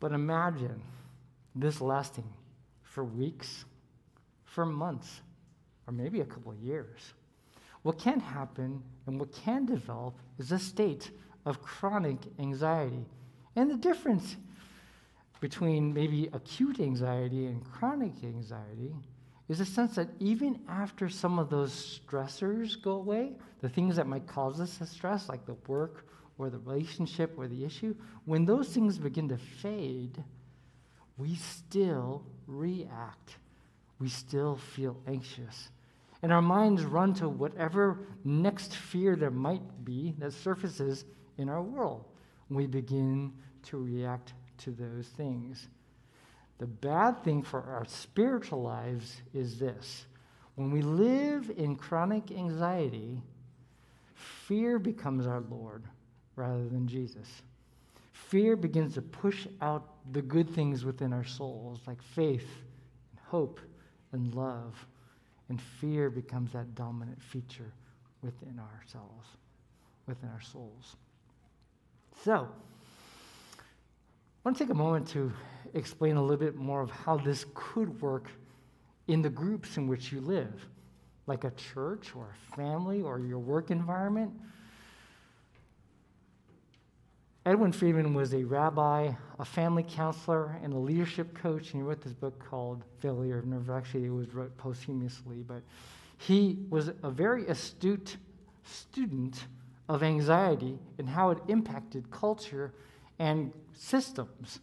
But 0.00 0.12
imagine 0.12 0.82
this 1.54 1.80
lasting 1.80 2.28
for 2.82 3.04
weeks, 3.04 3.64
for 4.44 4.66
months, 4.66 5.22
or 5.86 5.92
maybe 5.92 6.20
a 6.20 6.24
couple 6.24 6.52
of 6.52 6.58
years. 6.58 7.14
What 7.82 7.98
can 7.98 8.20
happen 8.20 8.82
and 9.06 9.18
what 9.18 9.32
can 9.32 9.64
develop 9.64 10.14
is 10.38 10.52
a 10.52 10.58
state 10.58 11.10
of 11.46 11.62
chronic 11.62 12.18
anxiety. 12.38 13.06
And 13.56 13.70
the 13.70 13.76
difference 13.76 14.36
between 15.40 15.92
maybe 15.92 16.28
acute 16.32 16.80
anxiety 16.80 17.46
and 17.46 17.64
chronic 17.70 18.12
anxiety 18.24 18.94
is 19.48 19.60
a 19.60 19.66
sense 19.66 19.94
that 19.96 20.08
even 20.18 20.58
after 20.68 21.08
some 21.08 21.38
of 21.38 21.50
those 21.50 22.00
stressors 22.00 22.80
go 22.80 22.92
away, 22.92 23.32
the 23.60 23.68
things 23.68 23.96
that 23.96 24.06
might 24.06 24.26
cause 24.26 24.60
us 24.60 24.80
stress, 24.90 25.28
like 25.28 25.44
the 25.44 25.56
work 25.68 26.06
or 26.38 26.50
the 26.50 26.58
relationship 26.58 27.34
or 27.36 27.46
the 27.46 27.64
issue, 27.64 27.94
when 28.24 28.44
those 28.44 28.68
things 28.68 28.98
begin 28.98 29.28
to 29.28 29.38
fade, 29.38 30.22
we 31.16 31.34
still 31.36 32.24
react. 32.46 33.36
We 33.98 34.08
still 34.08 34.56
feel 34.56 34.96
anxious. 35.06 35.70
And 36.22 36.32
our 36.32 36.42
minds 36.42 36.84
run 36.84 37.14
to 37.14 37.28
whatever 37.28 37.98
next 38.24 38.74
fear 38.74 39.14
there 39.14 39.30
might 39.30 39.84
be 39.84 40.14
that 40.18 40.32
surfaces 40.32 41.04
in 41.38 41.48
our 41.48 41.62
world. 41.62 42.04
We 42.48 42.66
begin 42.66 43.32
to 43.64 43.78
react 43.78 44.32
to 44.58 44.70
those 44.70 45.06
things. 45.08 45.68
The 46.58 46.66
bad 46.66 47.22
thing 47.24 47.42
for 47.42 47.62
our 47.62 47.84
spiritual 47.84 48.62
lives 48.62 49.22
is 49.32 49.58
this 49.58 50.06
when 50.54 50.70
we 50.70 50.82
live 50.82 51.50
in 51.56 51.76
chronic 51.76 52.30
anxiety, 52.30 53.22
fear 54.14 54.78
becomes 54.78 55.26
our 55.26 55.42
Lord 55.50 55.84
rather 56.36 56.68
than 56.68 56.86
Jesus. 56.86 57.42
Fear 58.12 58.56
begins 58.56 58.94
to 58.94 59.02
push 59.02 59.46
out 59.60 59.88
the 60.12 60.22
good 60.22 60.48
things 60.48 60.84
within 60.84 61.12
our 61.12 61.24
souls, 61.24 61.80
like 61.86 62.02
faith 62.02 62.48
and 63.10 63.20
hope 63.26 63.60
and 64.12 64.34
love. 64.34 64.86
And 65.48 65.60
fear 65.60 66.10
becomes 66.10 66.52
that 66.52 66.74
dominant 66.74 67.22
feature 67.22 67.72
within 68.22 68.58
ourselves, 68.58 69.28
within 70.06 70.30
our 70.30 70.40
souls. 70.40 70.96
So, 72.24 72.48
I 74.44 74.48
want 74.48 74.56
to 74.56 74.64
take 74.64 74.70
a 74.70 74.74
moment 74.74 75.08
to 75.08 75.32
explain 75.74 76.16
a 76.16 76.22
little 76.22 76.36
bit 76.36 76.56
more 76.56 76.80
of 76.80 76.90
how 76.90 77.16
this 77.16 77.44
could 77.54 78.00
work 78.00 78.30
in 79.08 79.22
the 79.22 79.28
groups 79.28 79.76
in 79.76 79.86
which 79.86 80.12
you 80.12 80.20
live, 80.20 80.66
like 81.26 81.44
a 81.44 81.50
church 81.52 82.12
or 82.14 82.28
a 82.30 82.56
family 82.56 83.02
or 83.02 83.18
your 83.18 83.38
work 83.38 83.70
environment. 83.70 84.32
Edwin 87.46 87.72
Friedman 87.72 88.14
was 88.14 88.32
a 88.32 88.42
rabbi, 88.42 89.12
a 89.38 89.44
family 89.44 89.84
counselor, 89.86 90.58
and 90.62 90.72
a 90.72 90.78
leadership 90.78 91.34
coach, 91.34 91.72
and 91.72 91.82
he 91.82 91.86
wrote 91.86 92.00
this 92.00 92.14
book 92.14 92.42
called 92.48 92.82
Failure 93.00 93.38
of 93.38 93.44
Nerve. 93.44 93.68
Actually, 93.68 94.06
it 94.06 94.10
was 94.10 94.32
wrote 94.32 94.56
posthumously, 94.56 95.44
but 95.46 95.62
he 96.16 96.58
was 96.70 96.90
a 97.02 97.10
very 97.10 97.46
astute 97.48 98.16
student 98.62 99.44
of 99.90 100.02
anxiety 100.02 100.78
and 100.96 101.06
how 101.06 101.30
it 101.30 101.38
impacted 101.48 102.10
culture 102.10 102.72
and 103.18 103.52
systems. 103.74 104.60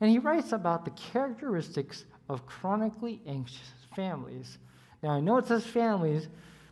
And 0.00 0.10
he 0.10 0.18
writes 0.18 0.52
about 0.52 0.86
the 0.86 0.90
characteristics 0.92 2.06
of 2.30 2.46
chronically 2.46 3.20
anxious 3.26 3.74
families. 3.94 4.56
Now, 5.02 5.10
I 5.10 5.20
know 5.20 5.36
it 5.36 5.48
says 5.48 5.66
families, 5.66 6.28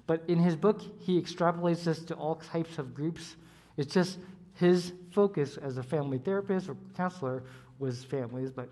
but 0.07 0.23
in 0.26 0.38
his 0.38 0.57
book, 0.57 0.81
he 1.00 1.21
extrapolates 1.21 1.85
this 1.85 2.02
to 2.07 2.14
all 2.14 2.37
types 2.37 2.79
of 2.79 2.95
groups. 2.95 3.37
It's 3.76 3.93
just 3.93 4.19
his 4.61 4.93
focus 5.11 5.57
as 5.57 5.79
a 5.79 5.83
family 5.83 6.19
therapist 6.19 6.69
or 6.69 6.76
counselor 6.95 7.43
was 7.79 8.05
families, 8.05 8.50
but 8.50 8.69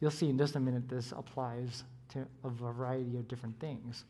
you'll 0.00 0.10
see 0.10 0.28
in 0.28 0.36
just 0.36 0.56
a 0.56 0.60
minute 0.60 0.88
this 0.88 1.12
applies 1.12 1.84
to 2.08 2.26
a 2.42 2.50
variety 2.50 3.16
of 3.16 3.28
different 3.28 3.58
things. 3.60 4.04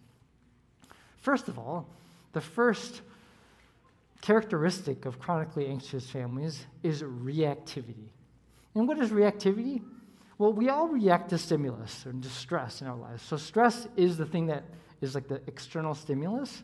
First 1.18 1.48
of 1.48 1.58
all, 1.58 1.86
the 2.32 2.40
first 2.40 3.02
characteristic 4.22 5.04
of 5.04 5.18
chronically 5.18 5.66
anxious 5.66 6.08
families 6.08 6.64
is 6.82 7.02
reactivity. 7.02 8.08
And 8.74 8.88
what 8.88 8.98
is 8.98 9.10
reactivity? 9.10 9.82
Well, 10.38 10.54
we 10.54 10.70
all 10.70 10.88
react 10.88 11.28
to 11.30 11.38
stimulus 11.38 12.06
and 12.06 12.22
to 12.22 12.30
stress 12.30 12.80
in 12.80 12.86
our 12.86 12.96
lives. 12.96 13.22
So, 13.22 13.36
stress 13.36 13.86
is 13.94 14.16
the 14.16 14.24
thing 14.24 14.46
that 14.46 14.64
is 15.02 15.14
like 15.14 15.28
the 15.28 15.42
external 15.46 15.94
stimulus, 15.94 16.62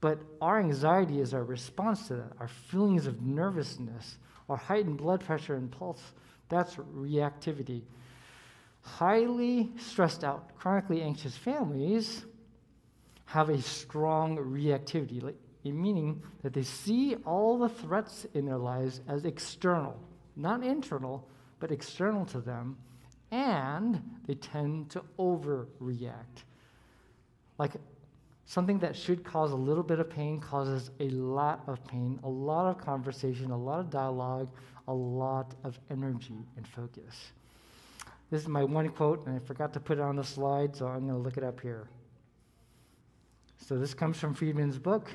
but 0.00 0.20
our 0.40 0.58
anxiety 0.60 1.20
is 1.20 1.34
our 1.34 1.44
response 1.44 2.08
to 2.08 2.14
that, 2.14 2.32
our 2.38 2.48
feelings 2.48 3.06
of 3.06 3.22
nervousness, 3.22 4.18
our 4.48 4.56
heightened 4.56 4.98
blood 4.98 5.24
pressure 5.24 5.56
and 5.56 5.70
pulse. 5.70 6.12
That's 6.48 6.76
reactivity. 6.76 7.82
Highly 8.82 9.72
stressed 9.76 10.24
out, 10.24 10.54
chronically 10.56 11.02
anxious 11.02 11.36
families 11.36 12.24
have 13.26 13.50
a 13.50 13.60
strong 13.60 14.36
reactivity. 14.38 15.34
Meaning 15.64 16.22
that 16.42 16.54
they 16.54 16.62
see 16.62 17.16
all 17.26 17.58
the 17.58 17.68
threats 17.68 18.26
in 18.32 18.46
their 18.46 18.56
lives 18.56 19.02
as 19.06 19.26
external, 19.26 20.00
not 20.34 20.64
internal, 20.64 21.28
but 21.60 21.70
external 21.70 22.24
to 22.26 22.40
them, 22.40 22.78
and 23.30 24.02
they 24.26 24.34
tend 24.34 24.88
to 24.90 25.02
overreact. 25.18 26.44
Like 27.58 27.72
something 28.48 28.78
that 28.78 28.96
should 28.96 29.22
cause 29.24 29.52
a 29.52 29.56
little 29.56 29.82
bit 29.82 30.00
of 30.00 30.08
pain 30.08 30.40
causes 30.40 30.90
a 31.00 31.10
lot 31.10 31.62
of 31.66 31.86
pain, 31.86 32.18
a 32.24 32.28
lot 32.28 32.66
of 32.66 32.82
conversation, 32.82 33.50
a 33.50 33.56
lot 33.56 33.78
of 33.78 33.90
dialogue, 33.90 34.48
a 34.88 34.92
lot 34.92 35.54
of 35.64 35.78
energy 35.90 36.46
and 36.56 36.66
focus. 36.66 37.32
This 38.30 38.40
is 38.40 38.48
my 38.48 38.64
one 38.64 38.88
quote, 38.88 39.26
and 39.26 39.36
I 39.36 39.38
forgot 39.38 39.74
to 39.74 39.80
put 39.80 39.98
it 39.98 40.00
on 40.00 40.16
the 40.16 40.24
slide, 40.24 40.74
so 40.74 40.86
I'm 40.86 41.06
going 41.06 41.12
to 41.12 41.18
look 41.18 41.36
it 41.36 41.44
up 41.44 41.60
here. 41.60 41.88
So 43.66 43.78
this 43.78 43.92
comes 43.92 44.16
from 44.16 44.34
Friedman's 44.34 44.78
book. 44.78 45.10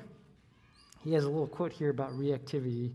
He 1.03 1.13
has 1.13 1.23
a 1.23 1.29
little 1.29 1.47
quote 1.47 1.73
here 1.73 1.89
about 1.89 2.11
reactivity. 2.11 2.91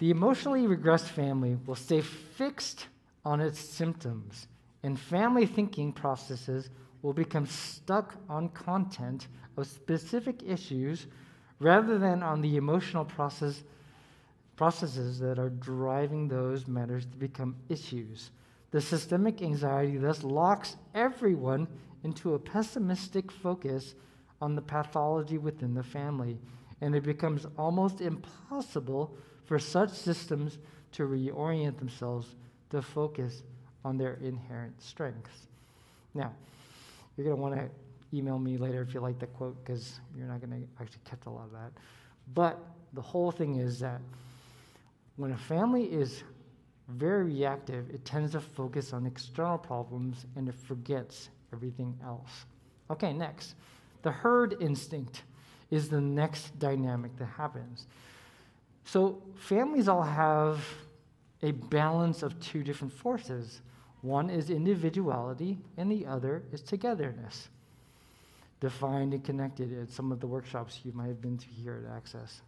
The 0.00 0.10
emotionally 0.10 0.62
regressed 0.62 1.08
family 1.08 1.56
will 1.66 1.76
stay 1.76 2.00
fixed 2.00 2.88
on 3.24 3.40
its 3.40 3.58
symptoms, 3.58 4.48
and 4.82 4.98
family 4.98 5.46
thinking 5.46 5.92
processes 5.92 6.70
will 7.02 7.12
become 7.12 7.46
stuck 7.46 8.14
on 8.28 8.48
content 8.50 9.28
of 9.56 9.66
specific 9.66 10.42
issues 10.46 11.06
rather 11.58 11.98
than 11.98 12.22
on 12.22 12.40
the 12.40 12.56
emotional 12.56 13.04
process, 13.04 13.62
processes 14.56 15.18
that 15.18 15.38
are 15.38 15.50
driving 15.50 16.28
those 16.28 16.66
matters 16.66 17.06
to 17.06 17.16
become 17.16 17.56
issues. 17.68 18.30
The 18.70 18.80
systemic 18.80 19.40
anxiety 19.40 19.98
thus 19.98 20.22
locks 20.22 20.76
everyone 20.94 21.68
into 22.02 22.34
a 22.34 22.38
pessimistic 22.38 23.30
focus 23.30 23.94
on 24.40 24.54
the 24.54 24.62
pathology 24.62 25.38
within 25.38 25.74
the 25.74 25.82
family, 25.82 26.38
and 26.80 26.94
it 26.94 27.04
becomes 27.04 27.46
almost 27.56 28.00
impossible 28.00 29.16
for 29.44 29.58
such 29.58 29.90
systems 29.90 30.58
to 30.92 31.04
reorient 31.04 31.78
themselves 31.78 32.34
to 32.74 32.82
focus 32.82 33.42
on 33.84 33.96
their 33.96 34.14
inherent 34.22 34.80
strengths. 34.82 35.46
Now, 36.14 36.32
you're 37.16 37.26
going 37.26 37.36
to 37.36 37.42
want 37.42 37.54
to 37.54 38.16
email 38.16 38.38
me 38.38 38.56
later 38.56 38.82
if 38.82 38.94
you 38.94 39.00
like 39.00 39.18
the 39.18 39.26
quote 39.26 39.62
because 39.64 40.00
you're 40.16 40.26
not 40.26 40.40
going 40.40 40.50
to 40.50 40.82
actually 40.82 41.00
catch 41.04 41.20
a 41.26 41.30
lot 41.30 41.46
of 41.46 41.52
that. 41.52 41.72
But 42.32 42.58
the 42.92 43.02
whole 43.02 43.30
thing 43.30 43.56
is 43.56 43.80
that 43.80 44.00
when 45.16 45.32
a 45.32 45.36
family 45.36 45.84
is 45.84 46.22
very 46.88 47.24
reactive, 47.24 47.90
it 47.90 48.04
tends 48.04 48.32
to 48.32 48.40
focus 48.40 48.92
on 48.92 49.06
external 49.06 49.58
problems 49.58 50.26
and 50.36 50.48
it 50.48 50.54
forgets 50.54 51.28
everything 51.52 51.98
else. 52.04 52.46
Okay, 52.90 53.12
next. 53.12 53.54
The 54.02 54.10
herd 54.10 54.56
instinct 54.60 55.22
is 55.70 55.88
the 55.88 56.00
next 56.00 56.58
dynamic 56.58 57.16
that 57.16 57.26
happens. 57.26 57.86
So, 58.84 59.22
families 59.36 59.88
all 59.88 60.02
have 60.02 60.62
a 61.44 61.52
balance 61.52 62.22
of 62.22 62.40
two 62.40 62.64
different 62.64 62.92
forces. 62.92 63.60
One 64.00 64.30
is 64.30 64.48
individuality, 64.48 65.58
and 65.76 65.92
the 65.92 66.06
other 66.06 66.42
is 66.52 66.62
togetherness. 66.62 67.50
Defined 68.60 69.12
and 69.12 69.22
connected 69.22 69.78
at 69.78 69.90
some 69.90 70.10
of 70.10 70.20
the 70.20 70.26
workshops 70.26 70.80
you 70.84 70.92
might 70.92 71.08
have 71.08 71.20
been 71.20 71.36
to 71.36 71.46
here 71.46 71.84
at 71.86 71.96
Access. 71.96 72.40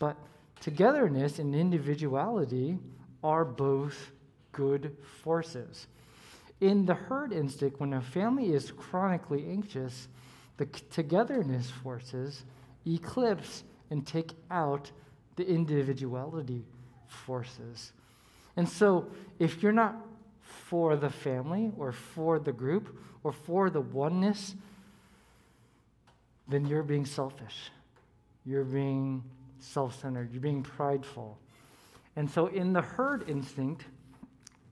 But 0.00 0.16
togetherness 0.60 1.38
and 1.38 1.54
individuality 1.54 2.78
are 3.22 3.44
both 3.44 4.10
good 4.50 4.96
forces. 5.22 5.86
In 6.60 6.86
the 6.86 6.94
herd 6.94 7.32
instinct, 7.32 7.78
when 7.78 7.92
a 7.92 8.00
family 8.00 8.52
is 8.52 8.72
chronically 8.72 9.46
anxious, 9.48 10.08
the 10.56 10.66
togetherness 10.66 11.70
forces 11.70 12.42
eclipse 12.84 13.62
and 13.90 14.04
take 14.04 14.32
out 14.50 14.90
the 15.36 15.48
individuality 15.48 16.64
forces. 17.06 17.92
And 18.58 18.68
so, 18.68 19.06
if 19.38 19.62
you're 19.62 19.70
not 19.70 19.94
for 20.42 20.96
the 20.96 21.10
family 21.10 21.70
or 21.78 21.92
for 21.92 22.40
the 22.40 22.50
group 22.50 22.98
or 23.22 23.32
for 23.32 23.70
the 23.70 23.80
oneness, 23.80 24.56
then 26.48 26.66
you're 26.66 26.82
being 26.82 27.06
selfish. 27.06 27.70
You're 28.44 28.64
being 28.64 29.22
self 29.60 30.00
centered. 30.00 30.32
You're 30.32 30.40
being 30.40 30.64
prideful. 30.64 31.38
And 32.16 32.28
so, 32.28 32.48
in 32.48 32.72
the 32.72 32.80
herd 32.80 33.28
instinct, 33.28 33.84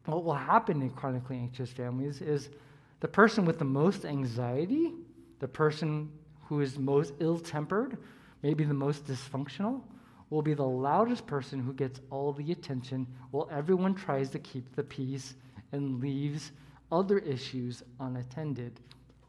what 0.07 0.25
will 0.25 0.35
happen 0.35 0.83
in 0.83 0.91
chronically 0.91 1.37
anxious 1.37 1.71
families 1.71 2.21
is 2.21 2.51
the 2.99 3.09
person 3.09 3.45
with 3.45 3.61
the 3.61 3.65
most 3.65 4.05
anxiety, 4.05 4.95
the 5.39 5.47
person 5.47 6.11
who 6.47 6.61
is 6.61 6.77
most 6.77 7.15
ill 7.21 7.39
tempered, 7.39 7.99
maybe 8.43 8.65
the 8.65 8.75
most 8.75 9.07
dysfunctional, 9.07 9.81
will 10.31 10.43
be 10.43 10.55
the 10.55 10.63
loudest 10.63 11.27
person 11.27 11.61
who 11.61 11.73
gets 11.73 12.01
all 12.11 12.33
the 12.33 12.53
attention 12.53 13.07
while 13.31 13.49
everyone 13.51 13.95
tries 13.95 14.31
to 14.31 14.39
keep 14.39 14.75
the 14.75 14.83
peace 14.83 15.35
and 15.73 16.01
leaves 16.01 16.53
other 16.91 17.19
issues 17.19 17.83
unattended. 18.01 18.81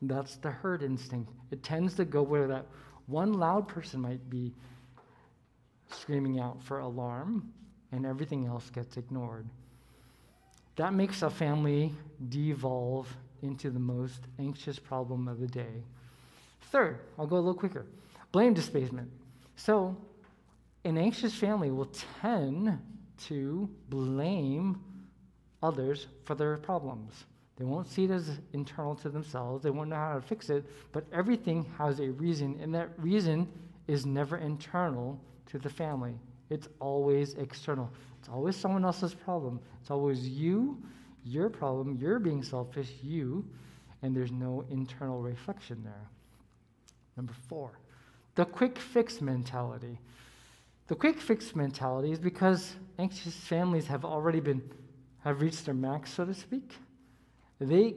That's 0.01 0.37
the 0.37 0.51
herd 0.51 0.83
instinct. 0.83 1.31
It 1.51 1.63
tends 1.63 1.95
to 1.95 2.05
go 2.05 2.21
where 2.21 2.47
that 2.47 2.65
one 3.07 3.33
loud 3.33 3.67
person 3.67 4.01
might 4.01 4.29
be 4.29 4.53
screaming 5.89 6.39
out 6.39 6.61
for 6.61 6.79
alarm, 6.79 7.51
and 7.91 8.05
everything 8.05 8.45
else 8.45 8.69
gets 8.69 8.97
ignored. 8.97 9.47
That 10.75 10.93
makes 10.93 11.21
a 11.21 11.29
family 11.29 11.93
devolve 12.29 13.07
into 13.41 13.69
the 13.69 13.79
most 13.79 14.19
anxious 14.39 14.77
problem 14.77 15.27
of 15.27 15.39
the 15.39 15.47
day. 15.47 15.83
Third, 16.71 16.99
I'll 17.17 17.27
go 17.27 17.37
a 17.37 17.37
little 17.37 17.53
quicker 17.53 17.85
blame 18.31 18.53
displacement. 18.53 19.09
So, 19.55 19.95
an 20.87 20.97
anxious 20.97 21.33
family 21.33 21.69
will 21.69 21.91
tend 22.21 22.79
to 23.25 23.69
blame 23.89 24.79
others 25.61 26.07
for 26.23 26.33
their 26.33 26.55
problems. 26.55 27.25
They 27.57 27.65
won't 27.65 27.87
see 27.87 28.05
it 28.05 28.11
as 28.11 28.39
internal 28.53 28.95
to 28.95 29.09
themselves, 29.09 29.63
they 29.63 29.69
won't 29.69 29.89
know 29.89 29.97
how 29.97 30.15
to 30.15 30.21
fix 30.21 30.49
it, 30.49 30.63
but 30.93 31.03
everything 31.11 31.65
has 31.77 31.99
a 31.99 32.11
reason, 32.11 32.57
and 32.61 32.73
that 32.73 32.91
reason 32.97 33.49
is 33.87 34.05
never 34.05 34.37
internal 34.37 35.19
to 35.47 35.59
the 35.59 35.69
family. 35.69 36.13
It's 36.49 36.69
always 36.79 37.33
external. 37.33 37.91
It's 38.19 38.29
always 38.29 38.55
someone 38.55 38.85
else's 38.85 39.13
problem. 39.13 39.59
It's 39.81 39.91
always 39.91 40.25
you, 40.25 40.81
your 41.25 41.49
problem, 41.49 41.97
you're 41.99 42.19
being 42.19 42.43
selfish, 42.43 42.93
you, 43.03 43.45
and 44.03 44.15
there's 44.15 44.31
no 44.31 44.63
internal 44.69 45.21
reflection 45.21 45.81
there. 45.83 46.07
Number 47.17 47.33
four, 47.49 47.71
the 48.35 48.45
quick 48.45 48.77
fix 48.77 49.19
mentality. 49.19 49.99
The 50.87 50.95
quick 50.95 51.19
fix 51.19 51.53
mentality 51.53 52.11
is 52.11 52.19
because 52.19 52.75
anxious 52.97 53.35
families 53.35 53.87
have 53.87 54.05
already 54.05 54.39
been, 54.39 54.61
have 55.19 55.41
reached 55.41 55.65
their 55.65 55.73
max, 55.73 56.13
so 56.13 56.25
to 56.25 56.33
speak. 56.33 56.75
They 57.59 57.95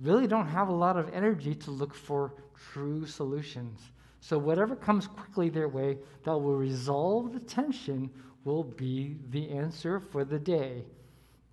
really 0.00 0.26
don't 0.26 0.46
have 0.46 0.68
a 0.68 0.72
lot 0.72 0.96
of 0.96 1.12
energy 1.12 1.54
to 1.54 1.70
look 1.70 1.94
for 1.94 2.32
true 2.72 3.06
solutions. 3.06 3.80
So, 4.20 4.38
whatever 4.38 4.76
comes 4.76 5.06
quickly 5.06 5.50
their 5.50 5.68
way 5.68 5.98
that 6.24 6.36
will 6.36 6.56
resolve 6.56 7.32
the 7.32 7.40
tension 7.40 8.10
will 8.44 8.64
be 8.64 9.16
the 9.30 9.50
answer 9.50 10.00
for 10.00 10.24
the 10.24 10.38
day. 10.38 10.84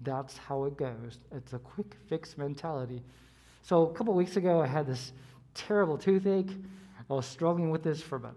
That's 0.02 0.38
how 0.38 0.66
it 0.66 0.78
goes. 0.78 1.20
It's 1.32 1.54
a 1.54 1.60
quick 1.60 1.96
fix 2.08 2.38
mentality. 2.38 3.04
So, 3.62 3.88
a 3.88 3.94
couple 3.94 4.14
weeks 4.14 4.38
ago, 4.38 4.62
I 4.62 4.68
had 4.68 4.88
this 4.88 5.12
terrible 5.54 5.98
toothache. 5.98 6.52
I 7.10 7.14
was 7.14 7.26
struggling 7.26 7.72
with 7.72 7.84
this 7.84 8.02
for 8.02 8.18
about, 8.18 8.36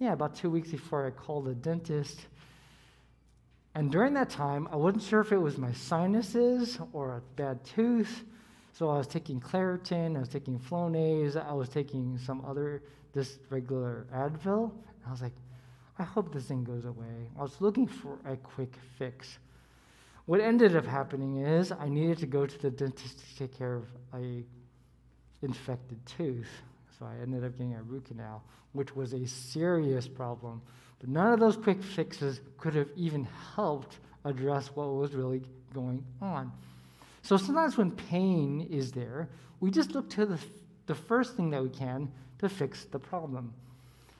yeah, 0.00 0.12
about 0.12 0.34
two 0.34 0.50
weeks 0.50 0.70
before 0.70 1.06
I 1.06 1.10
called 1.10 1.44
the 1.44 1.54
dentist. 1.54 2.18
And 3.74 3.92
during 3.92 4.14
that 4.14 4.30
time, 4.30 4.66
I 4.72 4.76
wasn't 4.76 5.04
sure 5.04 5.20
if 5.20 5.30
it 5.30 5.38
was 5.38 5.58
my 5.58 5.72
sinuses 5.72 6.78
or 6.92 7.16
a 7.16 7.20
bad 7.36 7.62
tooth. 7.64 8.24
So 8.72 8.88
I 8.88 8.96
was 8.96 9.06
taking 9.06 9.40
Claritin, 9.40 10.16
I 10.16 10.20
was 10.20 10.30
taking 10.30 10.58
Flonase, 10.58 11.36
I 11.36 11.52
was 11.52 11.68
taking 11.68 12.18
some 12.18 12.42
other 12.46 12.82
this 13.12 13.38
regular 13.50 14.06
Advil. 14.14 14.72
I 15.06 15.10
was 15.10 15.20
like, 15.20 15.34
I 15.98 16.04
hope 16.04 16.32
this 16.32 16.46
thing 16.46 16.64
goes 16.64 16.86
away. 16.86 17.28
I 17.38 17.42
was 17.42 17.60
looking 17.60 17.86
for 17.86 18.18
a 18.24 18.36
quick 18.36 18.72
fix. 18.98 19.38
What 20.24 20.40
ended 20.40 20.76
up 20.76 20.86
happening 20.86 21.44
is 21.44 21.72
I 21.72 21.88
needed 21.88 22.18
to 22.18 22.26
go 22.26 22.46
to 22.46 22.58
the 22.58 22.70
dentist 22.70 23.18
to 23.18 23.36
take 23.36 23.58
care 23.58 23.74
of 23.74 23.84
a 24.14 24.44
infected 25.42 25.98
tooth. 26.06 26.48
So 27.00 27.06
I 27.06 27.22
ended 27.22 27.44
up 27.44 27.52
getting 27.52 27.74
a 27.74 27.82
root 27.82 28.04
canal, 28.04 28.44
which 28.72 28.94
was 28.94 29.14
a 29.14 29.26
serious 29.26 30.06
problem. 30.06 30.60
But 30.98 31.08
none 31.08 31.32
of 31.32 31.40
those 31.40 31.56
quick 31.56 31.82
fixes 31.82 32.42
could 32.58 32.74
have 32.74 32.90
even 32.94 33.26
helped 33.54 34.00
address 34.26 34.68
what 34.74 34.86
was 34.88 35.14
really 35.14 35.40
going 35.72 36.04
on. 36.20 36.52
So 37.22 37.38
sometimes 37.38 37.78
when 37.78 37.90
pain 37.90 38.68
is 38.70 38.92
there, 38.92 39.30
we 39.60 39.70
just 39.70 39.92
look 39.92 40.10
to 40.10 40.26
the, 40.26 40.38
the 40.86 40.94
first 40.94 41.36
thing 41.36 41.48
that 41.50 41.62
we 41.62 41.70
can 41.70 42.12
to 42.38 42.50
fix 42.50 42.84
the 42.84 42.98
problem. 42.98 43.54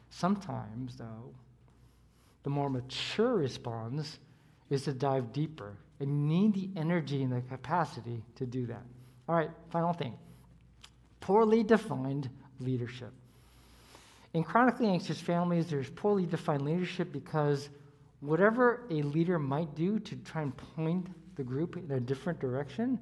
Sometimes, 0.08 0.96
though, 0.96 1.34
the 2.44 2.50
more 2.50 2.70
mature 2.70 3.34
response 3.34 4.18
is 4.70 4.84
to 4.84 4.94
dive 4.94 5.34
deeper 5.34 5.76
and 5.98 6.26
need 6.26 6.54
the 6.54 6.70
energy 6.80 7.22
and 7.22 7.32
the 7.32 7.42
capacity 7.42 8.22
to 8.36 8.46
do 8.46 8.64
that. 8.66 8.82
All 9.28 9.34
right, 9.34 9.50
final 9.70 9.92
thing 9.92 10.14
poorly 11.20 11.62
defined 11.62 12.28
leadership. 12.60 13.12
In 14.32 14.44
chronically 14.44 14.86
anxious 14.86 15.20
families, 15.20 15.66
there's 15.66 15.90
poorly 15.90 16.26
defined 16.26 16.62
leadership 16.62 17.12
because 17.12 17.68
whatever 18.20 18.82
a 18.90 19.02
leader 19.02 19.38
might 19.38 19.74
do 19.74 19.98
to 19.98 20.16
try 20.16 20.42
and 20.42 20.56
point 20.76 21.08
the 21.36 21.42
group 21.42 21.76
in 21.76 21.90
a 21.90 22.00
different 22.00 22.38
direction 22.38 22.98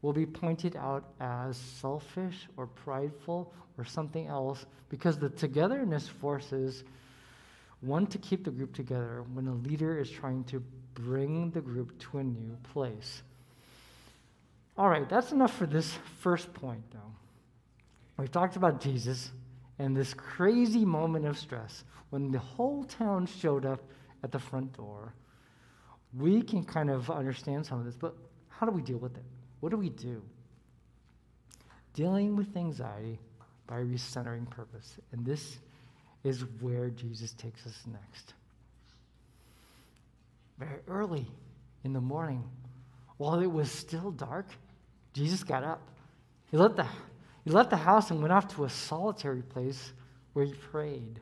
will 0.00 0.12
be 0.12 0.26
pointed 0.26 0.76
out 0.76 1.12
as 1.20 1.56
selfish 1.56 2.48
or 2.56 2.66
prideful 2.66 3.52
or 3.78 3.84
something 3.84 4.26
else 4.26 4.66
because 4.88 5.18
the 5.18 5.28
togetherness 5.30 6.08
forces 6.08 6.84
one 7.80 8.06
to 8.06 8.18
keep 8.18 8.44
the 8.44 8.50
group 8.50 8.72
together 8.72 9.24
when 9.34 9.46
a 9.48 9.54
leader 9.54 9.98
is 9.98 10.10
trying 10.10 10.44
to 10.44 10.62
bring 10.94 11.50
the 11.50 11.60
group 11.60 11.98
to 11.98 12.18
a 12.18 12.24
new 12.24 12.56
place. 12.72 13.22
All 14.78 14.88
right, 14.88 15.08
that's 15.08 15.32
enough 15.32 15.54
for 15.54 15.66
this 15.66 15.98
first 16.20 16.52
point, 16.54 16.82
though. 16.92 17.21
We've 18.16 18.30
talked 18.30 18.56
about 18.56 18.80
Jesus 18.80 19.30
and 19.78 19.96
this 19.96 20.14
crazy 20.14 20.84
moment 20.84 21.26
of 21.26 21.38
stress 21.38 21.84
when 22.10 22.30
the 22.30 22.38
whole 22.38 22.84
town 22.84 23.26
showed 23.26 23.64
up 23.64 23.80
at 24.22 24.30
the 24.30 24.38
front 24.38 24.76
door 24.76 25.14
we 26.18 26.42
can 26.42 26.64
kind 26.64 26.90
of 26.90 27.10
understand 27.10 27.66
some 27.66 27.78
of 27.78 27.84
this, 27.84 27.96
but 27.96 28.14
how 28.48 28.66
do 28.66 28.72
we 28.72 28.82
deal 28.82 28.98
with 28.98 29.16
it? 29.16 29.24
What 29.60 29.70
do 29.70 29.76
we 29.76 29.88
do? 29.88 30.22
Dealing 31.94 32.36
with 32.36 32.56
anxiety 32.56 33.18
by 33.66 33.76
recentering 33.76 34.48
purpose. 34.50 34.98
And 35.12 35.24
this 35.24 35.58
is 36.24 36.44
where 36.60 36.90
Jesus 36.90 37.32
takes 37.32 37.66
us 37.66 37.82
next. 37.90 38.34
Very 40.58 40.80
early 40.86 41.26
in 41.84 41.92
the 41.92 42.00
morning, 42.00 42.44
while 43.16 43.40
it 43.40 43.50
was 43.50 43.70
still 43.70 44.10
dark, 44.10 44.46
Jesus 45.12 45.42
got 45.42 45.64
up. 45.64 45.80
He 46.50 46.56
left 46.56 46.76
the, 46.76 46.86
he 47.44 47.50
left 47.50 47.70
the 47.70 47.76
house 47.76 48.10
and 48.10 48.20
went 48.20 48.32
off 48.32 48.54
to 48.54 48.64
a 48.64 48.70
solitary 48.70 49.42
place 49.42 49.92
where 50.32 50.44
he 50.44 50.54
prayed. 50.54 51.20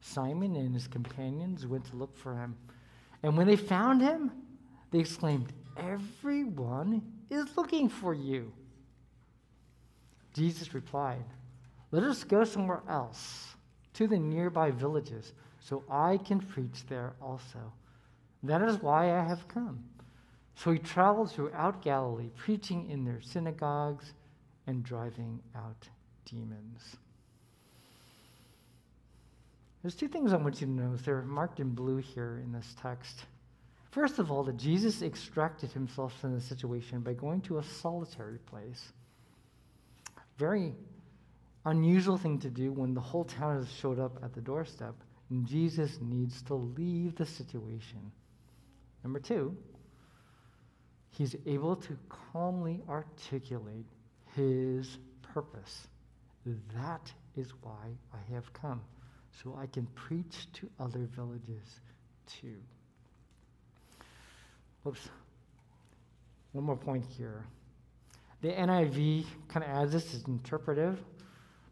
Simon 0.00 0.54
and 0.56 0.74
his 0.74 0.86
companions 0.86 1.66
went 1.66 1.84
to 1.86 1.96
look 1.96 2.16
for 2.16 2.34
him. 2.34 2.56
And 3.22 3.36
when 3.36 3.46
they 3.46 3.56
found 3.56 4.00
him, 4.00 4.30
they 4.90 4.98
exclaimed, 4.98 5.52
Everyone 5.76 7.02
is 7.30 7.56
looking 7.56 7.88
for 7.88 8.14
you. 8.14 8.52
Jesus 10.34 10.74
replied, 10.74 11.24
Let 11.90 12.02
us 12.02 12.22
go 12.22 12.44
somewhere 12.44 12.82
else, 12.88 13.56
to 13.94 14.06
the 14.06 14.18
nearby 14.18 14.70
villages, 14.70 15.32
so 15.60 15.82
I 15.90 16.18
can 16.18 16.40
preach 16.40 16.86
there 16.88 17.14
also. 17.20 17.72
That 18.42 18.62
is 18.62 18.82
why 18.82 19.18
I 19.18 19.24
have 19.24 19.48
come. 19.48 19.82
So 20.54 20.70
he 20.70 20.78
traveled 20.78 21.32
throughout 21.32 21.82
Galilee, 21.82 22.30
preaching 22.36 22.90
in 22.90 23.04
their 23.04 23.20
synagogues 23.20 24.12
and 24.66 24.82
driving 24.82 25.40
out 25.54 25.88
demons. 26.24 26.96
There's 29.82 29.94
two 29.94 30.08
things 30.08 30.32
I 30.32 30.36
want 30.36 30.60
you 30.60 30.66
to 30.66 30.72
notice. 30.72 31.02
They're 31.02 31.22
marked 31.22 31.60
in 31.60 31.70
blue 31.70 31.98
here 31.98 32.40
in 32.42 32.52
this 32.52 32.74
text. 32.82 33.24
First 33.92 34.18
of 34.18 34.30
all, 34.30 34.42
that 34.44 34.56
Jesus 34.56 35.00
extracted 35.00 35.70
himself 35.70 36.18
from 36.20 36.34
the 36.34 36.40
situation 36.40 37.00
by 37.00 37.12
going 37.12 37.40
to 37.42 37.58
a 37.58 37.62
solitary 37.62 38.38
place. 38.38 38.92
Very 40.38 40.74
unusual 41.64 42.18
thing 42.18 42.38
to 42.40 42.50
do 42.50 42.72
when 42.72 42.94
the 42.94 43.00
whole 43.00 43.24
town 43.24 43.56
has 43.56 43.72
showed 43.72 43.98
up 43.98 44.18
at 44.22 44.34
the 44.34 44.40
doorstep, 44.40 44.94
and 45.30 45.46
Jesus 45.46 45.98
needs 46.00 46.42
to 46.42 46.54
leave 46.54 47.16
the 47.16 47.24
situation. 47.24 48.10
Number 49.02 49.18
two, 49.18 49.56
he's 51.10 51.36
able 51.46 51.76
to 51.76 51.96
calmly 52.08 52.82
articulate 52.88 53.86
his 54.36 54.98
purpose. 55.22 55.88
That 56.74 57.12
is 57.36 57.52
why 57.62 57.96
I 58.12 58.34
have 58.34 58.52
come 58.52 58.82
so 59.42 59.56
I 59.58 59.66
can 59.66 59.86
preach 59.94 60.46
to 60.54 60.68
other 60.78 61.08
villages 61.14 61.80
too. 62.26 62.56
Whoops. 64.82 65.08
One 66.52 66.64
more 66.64 66.76
point 66.76 67.04
here. 67.04 67.44
The 68.40 68.48
NIV 68.48 69.24
kind 69.48 69.64
of 69.64 69.70
adds 69.70 69.92
this 69.92 70.14
as 70.14 70.24
interpretive, 70.24 71.00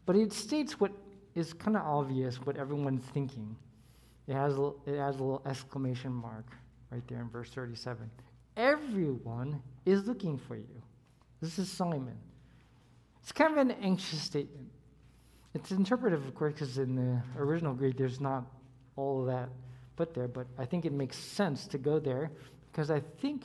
but 0.05 0.15
it 0.15 0.33
states 0.33 0.79
what 0.79 0.91
is 1.33 1.53
kind 1.53 1.77
of 1.77 1.83
obvious 1.83 2.35
what 2.37 2.57
everyone's 2.57 3.03
thinking. 3.13 3.55
It 4.27 4.33
has, 4.33 4.53
it 4.85 4.97
has 4.97 5.15
a 5.15 5.19
little 5.19 5.41
exclamation 5.45 6.11
mark 6.11 6.45
right 6.91 7.07
there 7.07 7.21
in 7.21 7.29
verse 7.29 7.49
37. 7.51 8.09
Everyone 8.57 9.61
is 9.85 10.05
looking 10.07 10.37
for 10.37 10.55
you. 10.55 10.81
This 11.41 11.59
is 11.59 11.69
Simon. 11.69 12.17
It's 13.25 13.31
kind 13.31 13.51
of 13.53 13.57
an 13.57 13.71
anxious 13.81 14.21
statement. 14.21 14.69
It's 15.55 15.71
interpretive, 15.71 16.27
of 16.27 16.35
course, 16.35 16.53
because 16.53 16.77
in 16.77 16.93
the 16.93 17.23
original 17.41 17.73
Greek, 17.73 17.97
there's 17.97 18.21
not 18.21 18.45
all 18.97 19.21
of 19.21 19.25
that 19.25 19.49
put 19.95 20.13
there, 20.13 20.27
but 20.27 20.45
I 20.59 20.65
think 20.65 20.85
it 20.85 20.93
makes 20.93 21.17
sense 21.17 21.65
to 21.69 21.79
go 21.79 21.97
there 21.97 22.29
because 22.71 22.91
I 22.91 22.99
think 22.99 23.41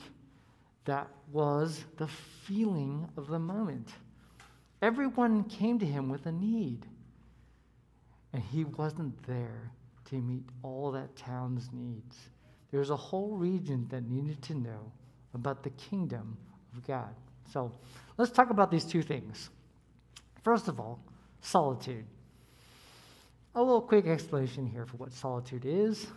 that 0.85 1.07
was 1.31 1.83
the 1.97 2.07
feeling 2.45 3.09
of 3.17 3.25
the 3.25 3.39
moment. 3.39 3.89
Everyone 4.83 5.45
came 5.45 5.79
to 5.79 5.85
him 5.87 6.09
with 6.09 6.27
a 6.27 6.31
need, 6.31 6.85
and 8.33 8.43
he 8.43 8.65
wasn't 8.65 9.25
there 9.25 9.71
to 10.11 10.15
meet 10.17 10.45
all 10.61 10.91
that 10.91 11.15
town's 11.15 11.69
needs. 11.73 12.17
There 12.69 12.81
was 12.81 12.91
a 12.91 12.95
whole 12.95 13.35
region 13.35 13.87
that 13.89 14.07
needed 14.07 14.43
to 14.43 14.53
know 14.53 14.91
about 15.33 15.63
the 15.63 15.71
kingdom 15.71 16.37
of 16.71 16.85
God. 16.85 17.15
So 17.51 17.71
let's 18.19 18.31
talk 18.31 18.51
about 18.51 18.69
these 18.69 18.85
two 18.85 19.01
things. 19.01 19.49
First 20.43 20.67
of 20.67 20.79
all, 20.79 20.99
solitude. 21.41 22.05
A 23.55 23.61
little 23.61 23.81
quick 23.81 24.07
explanation 24.07 24.65
here 24.65 24.85
for 24.85 24.97
what 24.97 25.11
solitude 25.11 25.65
is. 25.65 26.07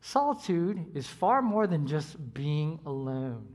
Solitude 0.00 0.84
is 0.94 1.06
far 1.06 1.40
more 1.40 1.66
than 1.66 1.86
just 1.86 2.34
being 2.34 2.78
alone. 2.84 3.46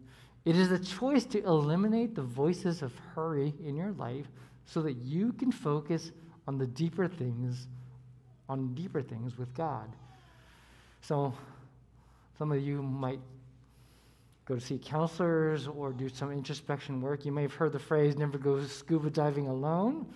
It 0.46 0.56
is 0.56 0.72
a 0.72 0.80
choice 0.80 1.26
to 1.26 1.44
eliminate 1.44 2.16
the 2.16 2.24
voices 2.24 2.82
of 2.82 2.92
hurry 3.14 3.54
in 3.64 3.76
your 3.76 3.92
life 3.92 4.26
so 4.66 4.82
that 4.82 4.94
you 4.94 5.34
can 5.34 5.52
focus 5.52 6.12
on 6.48 6.58
the 6.58 6.66
deeper 6.66 7.08
things, 7.08 7.68
on 8.48 8.74
deeper 8.74 9.02
things 9.02 9.38
with 9.38 9.54
God. 9.54 9.96
So, 11.02 11.34
some 12.38 12.52
of 12.52 12.62
you 12.62 12.82
might 12.82 13.20
go 14.50 14.56
to 14.56 14.62
see 14.62 14.80
counselors 14.80 15.68
or 15.68 15.94
do 15.94 16.10
some 16.10 16.32
introspection 16.32 17.00
work. 17.00 17.24
You 17.24 17.32
may 17.32 17.44
have 17.44 17.54
heard 17.54 17.72
the 17.72 17.80
phrase, 17.80 18.18
never 18.18 18.40
go 18.40 18.62
scuba 18.64 19.12
diving 19.12 19.48
alone. 19.48 20.12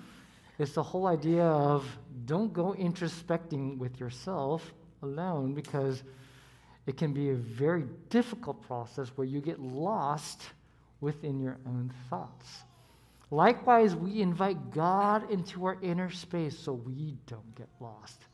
It's 0.58 0.74
the 0.74 0.82
whole 0.82 1.06
idea 1.06 1.43
of 1.43 1.86
don't 2.26 2.52
go 2.52 2.74
introspecting 2.74 3.78
with 3.78 4.00
yourself 4.00 4.74
alone 5.04 5.54
because 5.54 6.04
it 6.88 6.98
can 6.98 7.13
be 7.13 7.30
a 7.30 7.36
very 7.36 7.86
difficult 8.10 8.63
process 8.63 9.10
where 9.15 9.28
you 9.28 9.39
get 9.39 9.60
lost 9.60 10.41
within 11.00 11.39
your 11.39 11.60
own 11.67 11.93
thoughts. 12.10 12.63
Likewise, 13.30 13.96
we 13.96 14.22
invite 14.22 14.72
God 14.72 15.30
into 15.30 15.65
our 15.65 15.78
inner 15.84 16.10
space 16.10 16.58
so 16.58 16.74
we 16.74 17.17
don't 17.28 17.56
get 17.56 17.67
lost. 17.80 18.26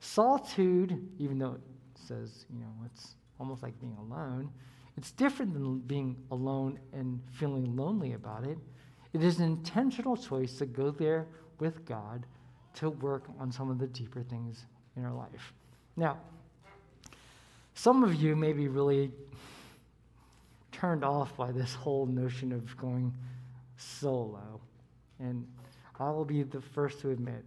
Solitude, 0.00 1.08
even 1.18 1.38
though 1.38 1.52
it 1.52 1.60
says, 1.94 2.46
you 2.52 2.58
know, 2.58 2.72
it's 2.86 3.14
almost 3.38 3.62
like 3.62 3.78
being 3.80 3.96
alone, 3.98 4.50
it's 5.00 5.12
different 5.12 5.54
than 5.54 5.78
being 5.78 6.14
alone 6.30 6.78
and 6.92 7.22
feeling 7.32 7.74
lonely 7.74 8.12
about 8.12 8.46
it. 8.46 8.58
It 9.14 9.24
is 9.24 9.38
an 9.38 9.46
intentional 9.46 10.14
choice 10.14 10.58
to 10.58 10.66
go 10.66 10.90
there 10.90 11.26
with 11.58 11.86
God 11.86 12.26
to 12.74 12.90
work 12.90 13.24
on 13.38 13.50
some 13.50 13.70
of 13.70 13.78
the 13.78 13.86
deeper 13.86 14.22
things 14.22 14.66
in 14.98 15.06
our 15.06 15.14
life. 15.14 15.54
Now, 15.96 16.18
some 17.72 18.04
of 18.04 18.14
you 18.14 18.36
may 18.36 18.52
be 18.52 18.68
really 18.68 19.10
turned 20.70 21.02
off 21.02 21.34
by 21.34 21.50
this 21.50 21.74
whole 21.74 22.04
notion 22.04 22.52
of 22.52 22.76
going 22.76 23.14
solo. 23.78 24.60
And 25.18 25.46
I 25.98 26.10
will 26.10 26.26
be 26.26 26.42
the 26.42 26.60
first 26.60 27.00
to 27.00 27.08
admit, 27.08 27.42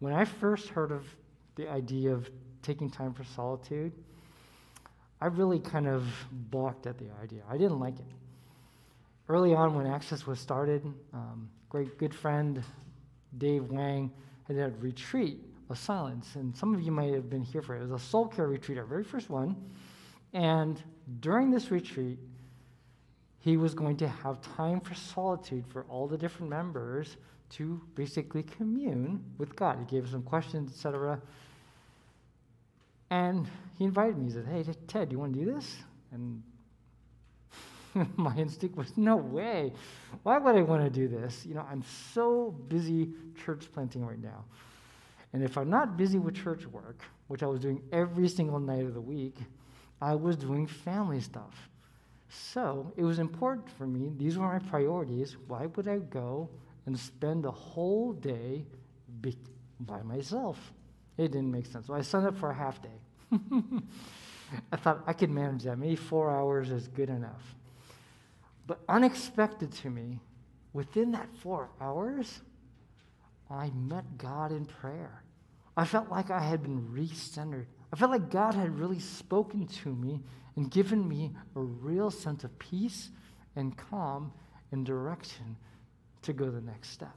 when 0.00 0.12
I 0.12 0.26
first 0.26 0.68
heard 0.68 0.92
of 0.92 1.06
the 1.56 1.66
idea 1.66 2.12
of 2.12 2.30
taking 2.60 2.90
time 2.90 3.14
for 3.14 3.24
solitude, 3.24 3.94
I 5.20 5.26
really 5.26 5.58
kind 5.58 5.86
of 5.86 6.06
balked 6.50 6.86
at 6.86 6.98
the 6.98 7.06
idea. 7.22 7.42
I 7.48 7.58
didn't 7.58 7.78
like 7.78 7.98
it. 7.98 8.06
Early 9.28 9.54
on, 9.54 9.74
when 9.74 9.86
Access 9.86 10.26
was 10.26 10.40
started, 10.40 10.82
um, 11.12 11.48
great 11.68 11.98
good 11.98 12.14
friend 12.14 12.62
Dave 13.38 13.70
Wang 13.70 14.10
had 14.48 14.56
a 14.56 14.72
retreat 14.80 15.38
of 15.68 15.78
silence, 15.78 16.34
and 16.34 16.56
some 16.56 16.74
of 16.74 16.80
you 16.80 16.90
might 16.90 17.12
have 17.14 17.30
been 17.30 17.42
here 17.42 17.62
for 17.62 17.76
it. 17.76 17.80
It 17.80 17.88
was 17.88 18.02
a 18.02 18.04
soul 18.04 18.26
care 18.26 18.48
retreat, 18.48 18.78
our 18.78 18.84
very 18.84 19.04
first 19.04 19.30
one. 19.30 19.56
And 20.32 20.82
during 21.20 21.50
this 21.50 21.70
retreat, 21.70 22.18
he 23.38 23.56
was 23.56 23.74
going 23.74 23.96
to 23.98 24.08
have 24.08 24.40
time 24.56 24.80
for 24.80 24.94
solitude 24.94 25.64
for 25.68 25.84
all 25.88 26.06
the 26.06 26.18
different 26.18 26.50
members 26.50 27.16
to 27.50 27.80
basically 27.94 28.42
commune 28.42 29.24
with 29.38 29.56
God. 29.56 29.78
He 29.78 29.84
gave 29.84 30.04
us 30.04 30.10
some 30.10 30.22
questions, 30.22 30.70
etc. 30.70 31.20
And 33.10 33.48
he 33.78 33.84
invited 33.84 34.18
me. 34.18 34.26
He 34.26 34.30
said, 34.32 34.46
Hey, 34.46 34.64
Ted, 34.86 35.08
do 35.08 35.14
you 35.14 35.18
want 35.18 35.34
to 35.34 35.40
do 35.44 35.52
this? 35.54 35.76
And 36.12 36.42
my 38.16 38.36
instinct 38.36 38.76
was, 38.76 38.96
No 38.96 39.16
way. 39.16 39.72
Why 40.22 40.38
would 40.38 40.56
I 40.56 40.62
want 40.62 40.82
to 40.84 40.90
do 40.90 41.08
this? 41.08 41.44
You 41.46 41.54
know, 41.54 41.66
I'm 41.70 41.82
so 42.14 42.52
busy 42.68 43.10
church 43.44 43.66
planting 43.72 44.04
right 44.04 44.20
now. 44.22 44.44
And 45.32 45.42
if 45.42 45.56
I'm 45.56 45.70
not 45.70 45.96
busy 45.96 46.18
with 46.18 46.34
church 46.34 46.66
work, 46.66 47.02
which 47.28 47.42
I 47.42 47.46
was 47.46 47.60
doing 47.60 47.82
every 47.92 48.28
single 48.28 48.58
night 48.58 48.84
of 48.84 48.94
the 48.94 49.00
week, 49.00 49.36
I 50.00 50.14
was 50.14 50.36
doing 50.36 50.66
family 50.66 51.20
stuff. 51.20 51.68
So 52.28 52.92
it 52.96 53.04
was 53.04 53.18
important 53.18 53.70
for 53.70 53.86
me. 53.86 54.12
These 54.16 54.38
were 54.38 54.46
my 54.46 54.58
priorities. 54.58 55.36
Why 55.48 55.66
would 55.66 55.88
I 55.88 55.98
go 55.98 56.48
and 56.86 56.98
spend 56.98 57.44
a 57.44 57.50
whole 57.50 58.12
day 58.12 58.64
be- 59.20 59.36
by 59.80 60.02
myself? 60.02 60.72
It 61.16 61.32
didn't 61.32 61.50
make 61.50 61.66
sense. 61.66 61.86
So 61.86 61.94
I 61.94 62.02
signed 62.02 62.26
up 62.26 62.36
for 62.36 62.50
a 62.50 62.54
half 62.54 62.80
day. 62.82 62.88
I 64.72 64.76
thought 64.76 65.02
I 65.06 65.12
could 65.12 65.30
manage 65.30 65.64
that. 65.64 65.78
Maybe 65.78 65.96
four 65.96 66.30
hours 66.30 66.70
is 66.70 66.88
good 66.88 67.10
enough. 67.10 67.54
But 68.66 68.80
unexpected 68.88 69.72
to 69.72 69.90
me, 69.90 70.20
within 70.72 71.12
that 71.12 71.28
four 71.42 71.68
hours, 71.80 72.40
I 73.50 73.70
met 73.70 74.18
God 74.18 74.52
in 74.52 74.64
prayer. 74.64 75.22
I 75.76 75.84
felt 75.84 76.08
like 76.10 76.30
I 76.30 76.40
had 76.40 76.62
been 76.62 76.88
recentered. 76.88 77.66
I 77.92 77.96
felt 77.96 78.10
like 78.10 78.30
God 78.30 78.54
had 78.54 78.78
really 78.78 78.98
spoken 78.98 79.66
to 79.66 79.94
me 79.94 80.20
and 80.56 80.70
given 80.70 81.08
me 81.08 81.32
a 81.56 81.60
real 81.60 82.10
sense 82.10 82.44
of 82.44 82.56
peace 82.58 83.10
and 83.56 83.76
calm 83.76 84.32
and 84.72 84.84
direction 84.86 85.56
to 86.22 86.32
go 86.32 86.50
the 86.50 86.60
next 86.60 86.90
step. 86.90 87.16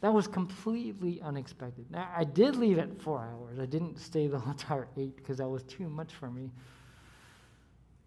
That 0.00 0.14
was 0.14 0.26
completely 0.26 1.20
unexpected. 1.20 1.90
Now, 1.90 2.08
I 2.16 2.24
did 2.24 2.56
leave 2.56 2.78
at 2.78 3.00
four 3.02 3.20
hours. 3.20 3.58
I 3.58 3.66
didn't 3.66 3.98
stay 3.98 4.28
the 4.28 4.38
whole 4.38 4.52
entire 4.58 4.88
eight 4.96 5.16
because 5.16 5.38
that 5.38 5.48
was 5.48 5.62
too 5.64 5.88
much 5.88 6.14
for 6.14 6.30
me. 6.30 6.50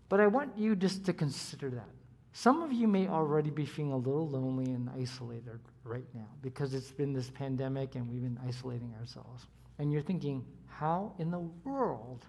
But 0.09 0.19
I 0.19 0.27
want 0.27 0.57
you 0.57 0.75
just 0.75 1.05
to 1.05 1.13
consider 1.13 1.69
that. 1.71 1.89
Some 2.33 2.63
of 2.63 2.73
you 2.73 2.87
may 2.87 3.07
already 3.07 3.51
be 3.51 3.65
feeling 3.65 3.91
a 3.91 3.97
little 3.97 4.27
lonely 4.27 4.71
and 4.71 4.89
isolated 4.99 5.59
right 5.83 6.05
now 6.15 6.27
because 6.41 6.73
it's 6.73 6.91
been 6.91 7.13
this 7.13 7.29
pandemic 7.29 7.93
and 7.93 8.09
we've 8.09 8.23
been 8.23 8.39
isolating 8.47 8.93
ourselves. 8.99 9.45
And 9.77 9.91
you're 9.91 10.01
thinking, 10.01 10.43
how 10.67 11.13
in 11.19 11.29
the 11.29 11.41
world 11.63 12.25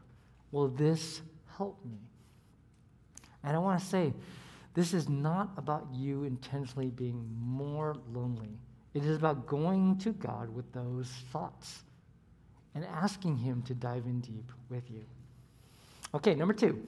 will 0.52 0.68
this 0.68 1.22
help 1.56 1.82
me? 1.86 1.98
And 3.42 3.56
I 3.56 3.58
want 3.58 3.80
to 3.80 3.86
say, 3.86 4.12
this 4.74 4.92
is 4.92 5.08
not 5.08 5.52
about 5.56 5.88
you 5.92 6.24
intentionally 6.24 6.90
being 6.90 7.26
more 7.40 7.96
lonely. 8.12 8.58
It 8.94 9.04
is 9.04 9.16
about 9.16 9.46
going 9.46 9.98
to 9.98 10.12
God 10.12 10.54
with 10.54 10.72
those 10.72 11.08
thoughts 11.32 11.82
and 12.74 12.84
asking 12.84 13.36
Him 13.38 13.62
to 13.62 13.74
dive 13.74 14.06
in 14.06 14.20
deep 14.20 14.50
with 14.68 14.88
you. 14.90 15.04
Okay, 16.14 16.34
number 16.34 16.54
two, 16.54 16.80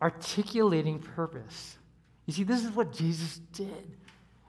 articulating 0.00 0.98
purpose. 0.98 1.78
You 2.26 2.34
see, 2.34 2.44
this 2.44 2.64
is 2.64 2.70
what 2.70 2.92
Jesus 2.92 3.40
did. 3.52 3.96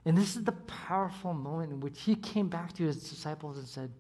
And 0.06 0.16
this 0.18 0.36
is 0.36 0.44
the 0.44 0.52
powerful 0.52 1.34
moment 1.34 1.72
in 1.72 1.80
which 1.80 2.02
he 2.02 2.16
came 2.16 2.48
back 2.48 2.74
to 2.74 2.84
his 2.84 3.10
disciples 3.10 3.58
and 3.58 3.68
said, 3.68 3.92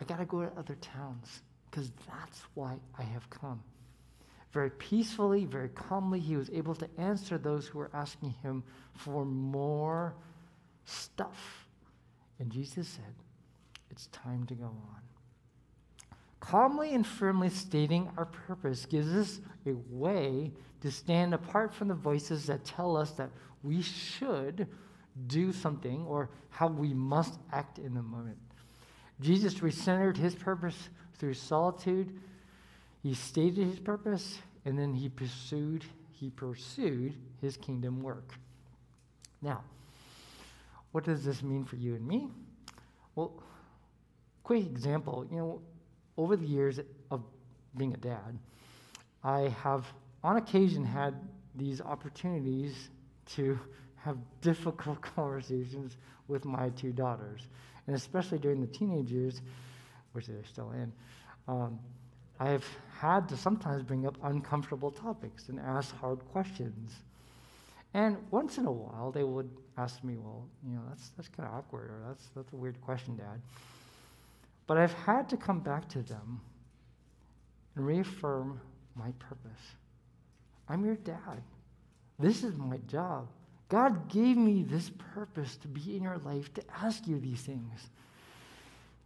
I 0.00 0.04
got 0.04 0.18
to 0.18 0.24
go 0.24 0.42
to 0.42 0.58
other 0.58 0.74
towns 0.76 1.42
because 1.70 1.90
that's 2.06 2.40
why 2.54 2.78
I 2.98 3.02
have 3.02 3.28
come. 3.28 3.62
Very 4.52 4.70
peacefully, 4.70 5.44
very 5.44 5.68
calmly, 5.68 6.18
he 6.18 6.36
was 6.36 6.48
able 6.50 6.74
to 6.76 6.88
answer 6.96 7.36
those 7.36 7.66
who 7.66 7.78
were 7.78 7.90
asking 7.92 8.30
him 8.42 8.64
for 8.94 9.26
more 9.26 10.14
stuff. 10.86 11.66
And 12.38 12.50
Jesus 12.50 12.88
said, 12.88 13.14
It's 13.90 14.06
time 14.08 14.46
to 14.46 14.54
go 14.54 14.66
on. 14.66 15.02
Calmly 16.40 16.94
and 16.94 17.06
firmly 17.06 17.50
stating 17.50 18.10
our 18.16 18.26
purpose 18.26 18.86
gives 18.86 19.12
us 19.12 19.40
a 19.66 19.74
way 19.90 20.52
to 20.80 20.90
stand 20.90 21.34
apart 21.34 21.74
from 21.74 21.88
the 21.88 21.94
voices 21.94 22.46
that 22.46 22.64
tell 22.64 22.96
us 22.96 23.10
that 23.12 23.30
we 23.62 23.82
should 23.82 24.68
do 25.26 25.52
something 25.52 26.04
or 26.06 26.30
how 26.50 26.68
we 26.68 26.94
must 26.94 27.38
act 27.52 27.78
in 27.78 27.94
the 27.94 28.02
moment. 28.02 28.38
Jesus 29.20 29.54
recentered 29.54 30.16
his 30.16 30.34
purpose 30.34 30.88
through 31.18 31.34
solitude. 31.34 32.20
He 33.02 33.14
stated 33.14 33.66
his 33.66 33.80
purpose 33.80 34.38
and 34.64 34.78
then 34.78 34.94
he 34.94 35.08
pursued 35.08 35.84
he 36.10 36.30
pursued 36.30 37.14
his 37.42 37.58
kingdom 37.58 38.02
work. 38.02 38.32
Now, 39.42 39.64
what 40.96 41.04
does 41.04 41.22
this 41.22 41.42
mean 41.42 41.62
for 41.62 41.76
you 41.76 41.94
and 41.94 42.08
me? 42.08 42.30
Well, 43.16 43.42
quick 44.42 44.64
example, 44.64 45.26
you 45.30 45.36
know, 45.36 45.60
over 46.16 46.36
the 46.36 46.46
years 46.46 46.80
of 47.10 47.22
being 47.76 47.92
a 47.92 47.98
dad, 47.98 48.38
I 49.22 49.54
have 49.62 49.84
on 50.24 50.38
occasion 50.38 50.86
had 50.86 51.14
these 51.54 51.82
opportunities 51.82 52.88
to 53.34 53.58
have 53.96 54.16
difficult 54.40 55.02
conversations 55.16 55.98
with 56.28 56.46
my 56.46 56.70
two 56.70 56.92
daughters. 56.92 57.42
And 57.86 57.94
especially 57.94 58.38
during 58.38 58.62
the 58.62 58.66
teenage 58.66 59.12
years, 59.12 59.42
which 60.12 60.26
they're 60.26 60.46
still 60.46 60.70
in, 60.70 60.90
um, 61.46 61.78
I 62.40 62.48
have 62.48 62.64
had 62.98 63.28
to 63.28 63.36
sometimes 63.36 63.82
bring 63.82 64.06
up 64.06 64.16
uncomfortable 64.22 64.92
topics 64.92 65.50
and 65.50 65.60
ask 65.60 65.94
hard 65.96 66.20
questions. 66.32 66.94
And 67.96 68.18
once 68.30 68.58
in 68.58 68.66
a 68.66 68.70
while, 68.70 69.10
they 69.10 69.24
would 69.24 69.48
ask 69.78 70.04
me, 70.04 70.18
well, 70.18 70.46
you 70.62 70.74
know, 70.74 70.82
that's, 70.86 71.08
that's 71.16 71.30
kind 71.30 71.48
of 71.48 71.54
awkward, 71.54 71.88
or 71.88 72.02
that's, 72.06 72.26
that's 72.36 72.52
a 72.52 72.56
weird 72.56 72.78
question, 72.82 73.16
Dad. 73.16 73.40
But 74.66 74.76
I've 74.76 74.92
had 74.92 75.30
to 75.30 75.38
come 75.38 75.60
back 75.60 75.88
to 75.88 76.02
them 76.02 76.42
and 77.74 77.86
reaffirm 77.86 78.60
my 78.96 79.12
purpose. 79.18 79.62
I'm 80.68 80.84
your 80.84 80.96
dad. 80.96 81.40
This 82.18 82.44
is 82.44 82.58
my 82.58 82.76
job. 82.86 83.28
God 83.70 84.10
gave 84.10 84.36
me 84.36 84.62
this 84.62 84.90
purpose 85.14 85.56
to 85.56 85.68
be 85.68 85.96
in 85.96 86.02
your 86.02 86.18
life 86.18 86.52
to 86.52 86.62
ask 86.82 87.06
you 87.06 87.18
these 87.18 87.40
things. 87.40 87.80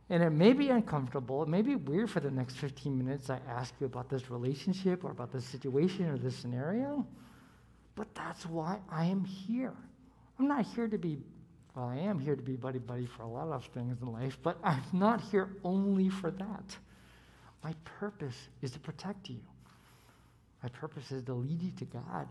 And 0.09 0.21
it 0.21 0.31
may 0.31 0.53
be 0.53 0.71
uncomfortable. 0.71 1.45
It 1.45 1.49
may 1.49 1.63
be 1.63 1.77
weird 1.77 2.11
for 2.11 2.19
the 2.19 2.31
next 2.33 2.57
15 2.57 2.99
minutes 2.99 3.31
I 3.31 3.39
ask 3.49 3.73
you 3.79 3.87
about 3.87 4.11
this 4.11 4.33
relationship 4.33 5.05
or 5.05 5.13
about 5.13 5.31
this 5.31 5.45
situation 5.45 6.09
or 6.09 6.19
this 6.19 6.35
scenario. 6.35 7.07
But 7.95 8.15
that's 8.15 8.47
why 8.47 8.79
I 8.91 9.05
am 9.05 9.25
here. 9.25 9.75
I'm 10.39 10.49
not 10.49 10.65
here 10.65 10.89
to 10.89 10.99
be, 10.99 11.19
well, 11.75 11.87
I 11.87 11.97
am 11.97 12.19
here 12.19 12.37
to 12.37 12.43
be 12.43 12.57
buddy 12.57 12.79
buddy 12.79 13.07
for 13.07 13.23
a 13.23 13.29
lot 13.29 13.49
of 13.49 13.65
things 13.67 14.01
in 14.01 14.13
life, 14.13 14.39
but 14.43 14.57
I'm 14.65 14.83
not 14.93 15.21
here 15.21 15.49
only 15.65 16.09
for 16.09 16.31
that. 16.31 16.77
My 17.63 17.75
purpose 17.85 18.37
is 18.63 18.71
to 18.73 18.79
protect 18.79 19.29
you, 19.29 19.41
my 20.63 20.69
purpose 20.71 21.13
is 21.13 21.25
to 21.25 21.35
lead 21.35 21.63
you 21.63 21.73
to 21.79 21.85
God. 21.85 22.29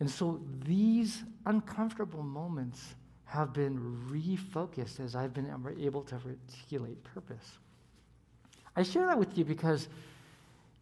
And 0.00 0.10
so 0.10 0.40
these 0.64 1.22
uncomfortable 1.46 2.22
moments 2.22 2.94
have 3.24 3.52
been 3.52 3.78
refocused 4.10 4.98
as 4.98 5.14
I've 5.14 5.32
been 5.32 5.50
able 5.78 6.02
to 6.02 6.14
articulate 6.16 7.02
purpose. 7.04 7.58
I 8.74 8.82
share 8.82 9.06
that 9.06 9.18
with 9.18 9.38
you 9.38 9.44
because 9.44 9.88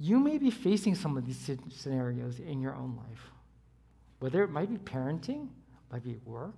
you 0.01 0.19
may 0.19 0.39
be 0.39 0.51
facing 0.51 0.95
some 0.95 1.19
of 1.19 1.27
these 1.27 1.51
scenarios 1.69 2.41
in 2.41 2.61
your 2.61 2.75
own 2.75 2.97
life. 2.97 3.31
Whether 4.19 4.43
it 4.43 4.51
might 4.51 4.71
be 4.71 4.79
parenting, 4.79 5.49
might 5.93 6.03
be 6.03 6.17
work, 6.25 6.57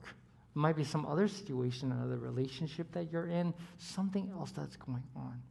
might 0.54 0.76
be 0.76 0.84
some 0.84 1.04
other 1.06 1.26
situation, 1.26 1.90
another 1.90 2.18
relationship 2.18 2.92
that 2.92 3.10
you're 3.10 3.26
in, 3.26 3.52
something 3.78 4.30
else 4.38 4.52
that's 4.52 4.76
going 4.76 5.02
on. 5.16 5.42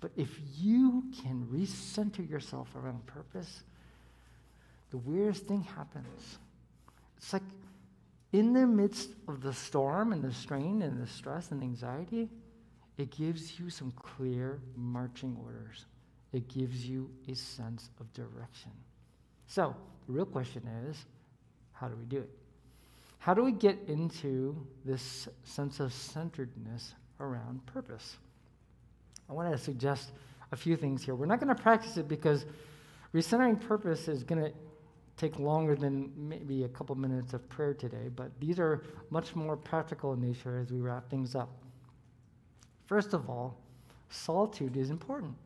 But 0.00 0.12
if 0.16 0.30
you 0.56 1.04
can 1.22 1.46
recenter 1.52 2.28
yourself 2.28 2.68
around 2.74 3.04
purpose, 3.06 3.62
the 4.90 4.98
weirdest 4.98 5.44
thing 5.44 5.62
happens. 5.62 6.38
It's 7.18 7.32
like 7.32 7.42
in 8.32 8.54
the 8.54 8.66
midst 8.66 9.10
of 9.28 9.42
the 9.42 9.52
storm 9.52 10.12
and 10.14 10.22
the 10.22 10.32
strain 10.32 10.82
and 10.82 11.02
the 11.02 11.06
stress 11.06 11.50
and 11.50 11.62
anxiety, 11.62 12.30
it 12.96 13.10
gives 13.10 13.58
you 13.58 13.68
some 13.68 13.90
clear 13.92 14.60
marching 14.76 15.36
orders. 15.44 15.84
It 16.34 16.48
gives 16.48 16.84
you 16.84 17.08
a 17.28 17.34
sense 17.34 17.90
of 18.00 18.12
direction. 18.12 18.72
So, 19.46 19.74
the 20.08 20.12
real 20.12 20.26
question 20.26 20.62
is 20.88 21.06
how 21.72 21.86
do 21.86 21.94
we 21.94 22.04
do 22.06 22.18
it? 22.18 22.30
How 23.18 23.34
do 23.34 23.44
we 23.44 23.52
get 23.52 23.78
into 23.86 24.66
this 24.84 25.28
sense 25.44 25.78
of 25.78 25.92
centeredness 25.92 26.94
around 27.20 27.64
purpose? 27.66 28.16
I 29.30 29.32
want 29.32 29.52
to 29.52 29.56
suggest 29.56 30.10
a 30.50 30.56
few 30.56 30.76
things 30.76 31.04
here. 31.04 31.14
We're 31.14 31.26
not 31.26 31.38
going 31.38 31.54
to 31.54 31.62
practice 31.62 31.96
it 31.98 32.08
because 32.08 32.46
recentering 33.14 33.60
purpose 33.60 34.08
is 34.08 34.24
going 34.24 34.42
to 34.42 34.52
take 35.16 35.38
longer 35.38 35.76
than 35.76 36.10
maybe 36.16 36.64
a 36.64 36.68
couple 36.68 36.96
minutes 36.96 37.32
of 37.32 37.48
prayer 37.48 37.74
today, 37.74 38.10
but 38.14 38.32
these 38.40 38.58
are 38.58 38.82
much 39.10 39.36
more 39.36 39.56
practical 39.56 40.14
in 40.14 40.20
nature 40.20 40.58
as 40.58 40.72
we 40.72 40.80
wrap 40.80 41.08
things 41.08 41.36
up. 41.36 41.50
First 42.86 43.14
of 43.14 43.30
all, 43.30 43.56
solitude 44.10 44.76
is 44.76 44.90
important. 44.90 45.36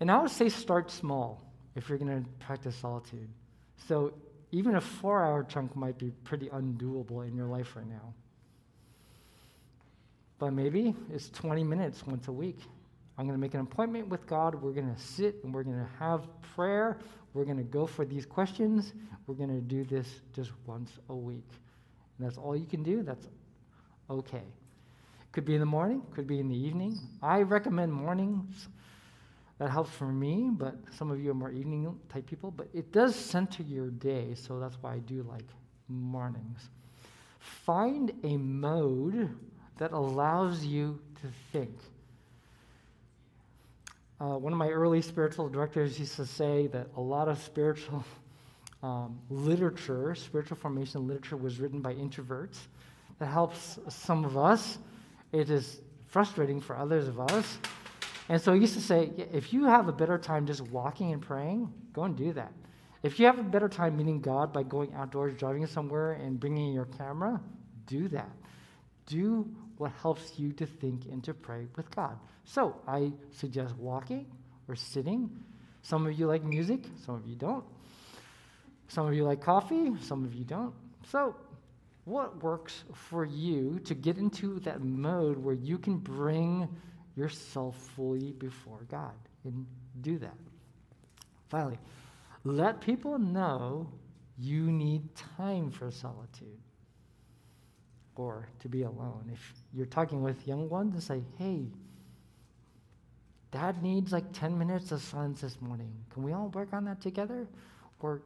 And 0.00 0.10
I 0.10 0.20
would 0.20 0.30
say 0.30 0.48
start 0.48 0.90
small 0.90 1.42
if 1.74 1.88
you're 1.88 1.98
going 1.98 2.24
to 2.24 2.28
practice 2.44 2.76
solitude. 2.76 3.28
So 3.88 4.12
even 4.52 4.76
a 4.76 4.80
four 4.80 5.24
hour 5.24 5.44
chunk 5.44 5.76
might 5.76 5.98
be 5.98 6.10
pretty 6.24 6.48
undoable 6.48 7.26
in 7.26 7.36
your 7.36 7.46
life 7.46 7.74
right 7.76 7.88
now. 7.88 8.14
But 10.38 10.52
maybe 10.52 10.94
it's 11.12 11.28
20 11.30 11.64
minutes 11.64 12.06
once 12.06 12.28
a 12.28 12.32
week. 12.32 12.58
I'm 13.16 13.26
going 13.26 13.36
to 13.36 13.40
make 13.40 13.54
an 13.54 13.60
appointment 13.60 14.08
with 14.08 14.24
God. 14.26 14.54
We're 14.54 14.72
going 14.72 14.94
to 14.94 15.00
sit 15.00 15.42
and 15.42 15.52
we're 15.52 15.64
going 15.64 15.78
to 15.78 15.90
have 15.98 16.28
prayer. 16.54 16.98
We're 17.34 17.44
going 17.44 17.56
to 17.56 17.64
go 17.64 17.86
for 17.86 18.04
these 18.04 18.24
questions. 18.24 18.92
We're 19.26 19.34
going 19.34 19.50
to 19.50 19.60
do 19.60 19.84
this 19.84 20.06
just 20.32 20.52
once 20.66 20.92
a 21.08 21.14
week. 21.14 21.48
And 22.16 22.26
that's 22.26 22.38
all 22.38 22.56
you 22.56 22.66
can 22.66 22.84
do. 22.84 23.02
That's 23.02 23.26
okay. 24.08 24.44
Could 25.32 25.44
be 25.44 25.54
in 25.54 25.60
the 25.60 25.66
morning, 25.66 26.02
could 26.14 26.26
be 26.26 26.38
in 26.38 26.48
the 26.48 26.56
evening. 26.56 26.98
I 27.22 27.42
recommend 27.42 27.92
mornings. 27.92 28.68
That 29.58 29.70
helps 29.70 29.90
for 29.90 30.06
me, 30.06 30.50
but 30.52 30.76
some 30.96 31.10
of 31.10 31.20
you 31.20 31.32
are 31.32 31.34
more 31.34 31.50
evening 31.50 31.98
type 32.08 32.26
people. 32.26 32.52
But 32.52 32.68
it 32.72 32.92
does 32.92 33.16
center 33.16 33.64
your 33.64 33.90
day, 33.90 34.34
so 34.34 34.60
that's 34.60 34.76
why 34.80 34.94
I 34.94 34.98
do 34.98 35.24
like 35.28 35.46
mornings. 35.88 36.68
Find 37.40 38.12
a 38.22 38.36
mode 38.36 39.30
that 39.78 39.92
allows 39.92 40.64
you 40.64 41.00
to 41.22 41.28
think. 41.52 41.76
Uh, 44.20 44.36
one 44.36 44.52
of 44.52 44.58
my 44.58 44.68
early 44.68 45.00
spiritual 45.00 45.48
directors 45.48 45.98
used 45.98 46.16
to 46.16 46.26
say 46.26 46.66
that 46.68 46.88
a 46.96 47.00
lot 47.00 47.28
of 47.28 47.40
spiritual 47.40 48.04
um, 48.82 49.18
literature, 49.28 50.14
spiritual 50.14 50.56
formation 50.56 51.06
literature, 51.06 51.36
was 51.36 51.58
written 51.58 51.80
by 51.80 51.94
introverts. 51.94 52.58
That 53.18 53.26
helps 53.26 53.78
some 53.88 54.24
of 54.24 54.36
us. 54.36 54.78
It 55.32 55.50
is 55.50 55.80
frustrating 56.06 56.60
for 56.60 56.76
others 56.76 57.08
of 57.08 57.20
us. 57.20 57.58
And 58.28 58.40
so 58.40 58.52
he 58.52 58.60
used 58.60 58.74
to 58.74 58.80
say, 58.80 59.10
if 59.32 59.52
you 59.52 59.64
have 59.64 59.88
a 59.88 59.92
better 59.92 60.18
time 60.18 60.46
just 60.46 60.60
walking 60.60 61.12
and 61.12 61.22
praying, 61.22 61.72
go 61.92 62.02
and 62.02 62.16
do 62.16 62.32
that. 62.34 62.52
If 63.02 63.18
you 63.18 63.26
have 63.26 63.38
a 63.38 63.42
better 63.44 63.68
time 63.68 63.96
meeting 63.96 64.20
God 64.20 64.52
by 64.52 64.64
going 64.64 64.92
outdoors, 64.94 65.34
driving 65.36 65.66
somewhere, 65.66 66.12
and 66.12 66.38
bringing 66.38 66.72
your 66.72 66.86
camera, 66.86 67.40
do 67.86 68.08
that. 68.08 68.30
Do 69.06 69.48
what 69.78 69.92
helps 70.02 70.38
you 70.38 70.52
to 70.54 70.66
think 70.66 71.06
and 71.06 71.22
to 71.24 71.32
pray 71.32 71.66
with 71.76 71.90
God. 71.94 72.18
So 72.44 72.76
I 72.86 73.12
suggest 73.30 73.76
walking 73.76 74.26
or 74.66 74.74
sitting. 74.74 75.30
Some 75.82 76.06
of 76.06 76.18
you 76.18 76.26
like 76.26 76.42
music, 76.42 76.84
some 77.04 77.14
of 77.14 77.26
you 77.26 77.36
don't. 77.36 77.64
Some 78.88 79.06
of 79.06 79.14
you 79.14 79.24
like 79.24 79.40
coffee, 79.40 79.92
some 80.00 80.24
of 80.24 80.34
you 80.34 80.44
don't. 80.44 80.74
So, 81.10 81.36
what 82.04 82.42
works 82.42 82.84
for 82.94 83.24
you 83.24 83.78
to 83.84 83.94
get 83.94 84.16
into 84.16 84.60
that 84.60 84.82
mode 84.82 85.36
where 85.36 85.54
you 85.54 85.76
can 85.78 85.98
bring 85.98 86.66
yourself 87.18 87.76
fully 87.96 88.32
before 88.32 88.80
God 88.88 89.14
and 89.44 89.66
do 90.00 90.18
that? 90.18 90.36
Finally, 91.48 91.78
let 92.44 92.80
people 92.80 93.18
know 93.18 93.90
you 94.38 94.70
need 94.70 95.02
time 95.14 95.70
for 95.70 95.90
solitude 95.90 96.60
or 98.14 98.48
to 98.60 98.68
be 98.68 98.82
alone. 98.82 99.30
If 99.32 99.54
you're 99.72 99.86
talking 99.86 100.22
with 100.22 100.46
young 100.46 100.68
ones 100.68 101.04
say, 101.04 101.22
hey, 101.38 101.66
dad 103.50 103.82
needs 103.82 104.12
like 104.12 104.32
10 104.32 104.58
minutes 104.58 104.92
of 104.92 105.00
silence 105.00 105.40
this 105.40 105.60
morning. 105.60 105.92
Can 106.10 106.22
we 106.22 106.32
all 106.32 106.48
work 106.48 106.72
on 106.72 106.84
that 106.84 107.00
together? 107.00 107.46
Or, 108.00 108.22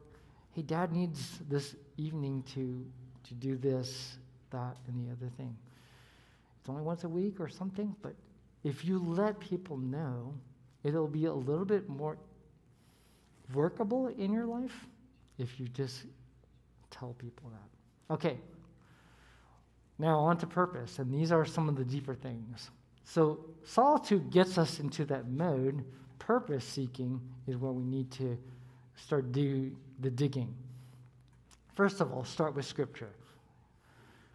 hey, 0.51 0.63
dad 0.63 0.91
needs 0.91 1.39
this 1.49 1.75
evening 1.97 2.43
to, 2.53 2.85
to 3.27 3.33
do 3.35 3.55
this, 3.55 4.17
that, 4.51 4.77
and 4.87 5.07
the 5.07 5.11
other 5.11 5.31
thing. 5.37 5.55
It's 6.59 6.69
only 6.69 6.83
once 6.83 7.03
a 7.03 7.09
week 7.09 7.39
or 7.39 7.47
something, 7.47 7.95
but 8.01 8.15
if 8.63 8.85
you 8.85 8.99
let 8.99 9.39
people 9.39 9.77
know, 9.77 10.33
it'll 10.83 11.07
be 11.07 11.25
a 11.25 11.33
little 11.33 11.65
bit 11.65 11.89
more 11.89 12.17
workable 13.53 14.07
in 14.07 14.31
your 14.31 14.45
life 14.45 14.87
if 15.37 15.59
you 15.59 15.67
just 15.67 16.05
tell 16.89 17.13
people 17.19 17.49
that. 17.51 18.13
Okay, 18.13 18.37
now, 19.99 20.19
on 20.19 20.37
to 20.37 20.47
purpose, 20.47 20.99
and 20.99 21.13
these 21.13 21.31
are 21.31 21.45
some 21.45 21.69
of 21.69 21.75
the 21.75 21.83
deeper 21.83 22.15
things. 22.15 22.71
So, 23.05 23.45
solitude 23.63 24.31
gets 24.31 24.57
us 24.57 24.79
into 24.79 25.05
that 25.05 25.29
mode. 25.29 25.83
Purpose 26.19 26.65
seeking 26.65 27.21
is 27.47 27.57
where 27.57 27.71
we 27.71 27.83
need 27.83 28.11
to 28.11 28.37
start 28.95 29.31
do 29.31 29.75
the 29.99 30.09
digging. 30.09 30.53
First 31.75 32.01
of 32.01 32.11
all, 32.11 32.23
start 32.23 32.55
with 32.55 32.65
Scripture. 32.65 33.11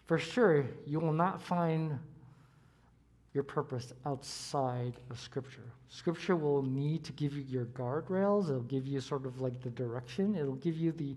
For 0.07 0.19
sure, 0.19 0.67
you 0.87 1.01
will 1.01 1.13
not 1.13 1.43
find 1.43 1.99
your 3.35 3.45
purpose 3.45 3.93
outside 4.07 4.95
of 5.11 5.21
Scripture. 5.21 5.73
Scripture 5.89 6.37
will 6.37 6.63
need 6.63 7.05
to 7.05 7.13
give 7.13 7.35
you 7.35 7.45
your 7.49 7.67
guardrails, 7.67 8.49
it'll 8.49 8.63
give 8.63 8.87
you 8.87 9.01
sort 9.01 9.27
of 9.27 9.41
like 9.41 9.61
the 9.61 9.71
direction, 9.71 10.35
it'll 10.35 10.55
give 10.57 10.77
you 10.77 10.93
the 10.93 11.15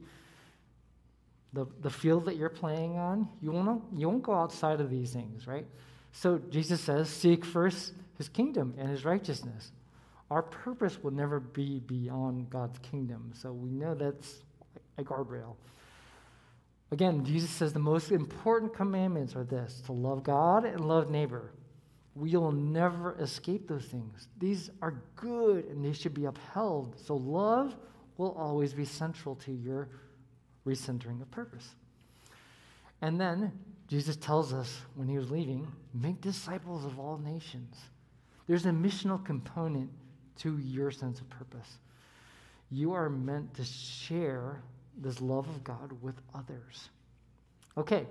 the, 1.53 1.65
the 1.81 1.89
field 1.89 2.25
that 2.25 2.37
you're 2.37 2.49
playing 2.49 2.97
on, 2.97 3.27
you 3.41 3.51
won't, 3.51 3.83
you 3.95 4.07
won't 4.07 4.23
go 4.23 4.33
outside 4.33 4.79
of 4.79 4.89
these 4.89 5.11
things, 5.11 5.47
right? 5.47 5.65
So 6.13 6.39
Jesus 6.49 6.81
says, 6.81 7.09
Seek 7.09 7.43
first 7.43 7.93
his 8.17 8.29
kingdom 8.29 8.73
and 8.77 8.89
his 8.89 9.05
righteousness. 9.05 9.71
Our 10.29 10.41
purpose 10.41 11.03
will 11.03 11.11
never 11.11 11.39
be 11.39 11.79
beyond 11.79 12.49
God's 12.49 12.79
kingdom. 12.79 13.31
So 13.33 13.51
we 13.51 13.71
know 13.71 13.93
that's 13.93 14.43
a 14.97 15.03
guardrail. 15.03 15.55
Again, 16.91 17.25
Jesus 17.25 17.49
says 17.49 17.73
the 17.73 17.79
most 17.79 18.11
important 18.11 18.73
commandments 18.73 19.35
are 19.35 19.43
this 19.43 19.81
to 19.85 19.93
love 19.93 20.23
God 20.23 20.65
and 20.65 20.87
love 20.87 21.09
neighbor. 21.09 21.51
We'll 22.15 22.51
never 22.51 23.15
escape 23.19 23.67
those 23.67 23.85
things. 23.85 24.27
These 24.37 24.69
are 24.81 25.01
good 25.15 25.65
and 25.65 25.83
they 25.83 25.93
should 25.93 26.13
be 26.13 26.25
upheld. 26.25 26.95
So, 26.99 27.15
love 27.15 27.75
will 28.17 28.33
always 28.33 28.73
be 28.73 28.85
central 28.85 29.35
to 29.35 29.51
your 29.51 29.87
recentering 30.65 31.21
of 31.21 31.31
purpose. 31.31 31.75
And 33.01 33.19
then 33.19 33.51
Jesus 33.87 34.15
tells 34.15 34.53
us 34.53 34.81
when 34.95 35.07
he 35.07 35.17
was 35.17 35.31
leaving 35.31 35.67
make 35.93 36.21
disciples 36.21 36.85
of 36.85 36.99
all 36.99 37.17
nations. 37.17 37.75
There's 38.47 38.65
a 38.65 38.69
missional 38.69 39.23
component 39.23 39.89
to 40.39 40.57
your 40.57 40.91
sense 40.91 41.19
of 41.19 41.29
purpose. 41.29 41.77
You 42.69 42.93
are 42.93 43.09
meant 43.09 43.53
to 43.55 43.63
share 43.63 44.61
this 44.97 45.21
love 45.21 45.47
of 45.47 45.63
God 45.63 45.91
with 46.01 46.15
others. 46.33 46.89
Okay, 47.77 48.05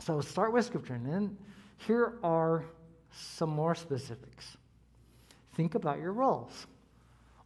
so 0.00 0.20
start 0.20 0.52
with 0.52 0.64
scripture, 0.64 0.94
and 0.94 1.06
then 1.06 1.36
here 1.78 2.14
are 2.22 2.64
some 3.14 3.50
more 3.50 3.74
specifics. 3.74 4.56
Think 5.54 5.74
about 5.74 5.98
your 6.00 6.12
roles. 6.12 6.66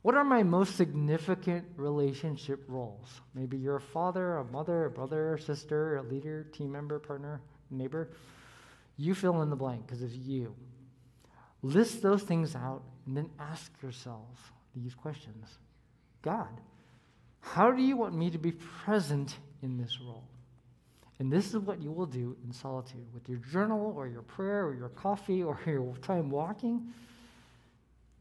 What 0.02 0.14
are 0.14 0.24
my 0.24 0.42
most 0.42 0.76
significant 0.76 1.66
relationship 1.76 2.64
roles? 2.68 3.20
Maybe 3.35 3.57
you're 3.57 3.76
a 3.76 3.81
father, 3.81 4.37
a 4.37 4.44
mother, 4.44 4.87
a 4.87 4.90
brother, 4.90 5.35
a 5.35 5.40
sister, 5.40 5.96
a 5.96 6.02
leader, 6.02 6.44
team 6.44 6.72
member, 6.72 6.98
partner, 6.98 7.40
neighbor. 7.70 8.11
You 8.96 9.14
fill 9.14 9.42
in 9.42 9.50
the 9.50 9.57
blank 9.57 9.87
because 9.87 10.02
it's 10.02 10.14
you. 10.14 10.54
List 11.62 12.02
those 12.02 12.22
things 12.22 12.54
out 12.54 12.83
and 13.07 13.16
then 13.16 13.31
ask 13.38 13.72
yourselves 13.83 14.40
these 14.76 14.94
questions 14.94 15.59
God, 16.22 16.61
how 17.40 17.72
do 17.72 17.83
you 17.83 17.96
want 17.96 18.14
me 18.14 18.31
to 18.31 18.38
be 18.38 18.52
present 18.52 19.37
in 19.62 19.76
this 19.78 19.98
role? 20.00 20.28
And 21.18 21.33
this 21.33 21.48
is 21.48 21.59
what 21.59 21.83
you 21.83 21.90
will 21.90 22.07
do 22.07 22.37
in 22.44 22.52
solitude 22.52 23.07
with 23.12 23.28
your 23.28 23.38
journal 23.38 23.92
or 23.96 24.07
your 24.07 24.22
prayer 24.22 24.64
or 24.64 24.74
your 24.74 24.90
coffee 24.90 25.42
or 25.42 25.59
your 25.66 25.96
time 25.96 26.31
walking. 26.31 26.92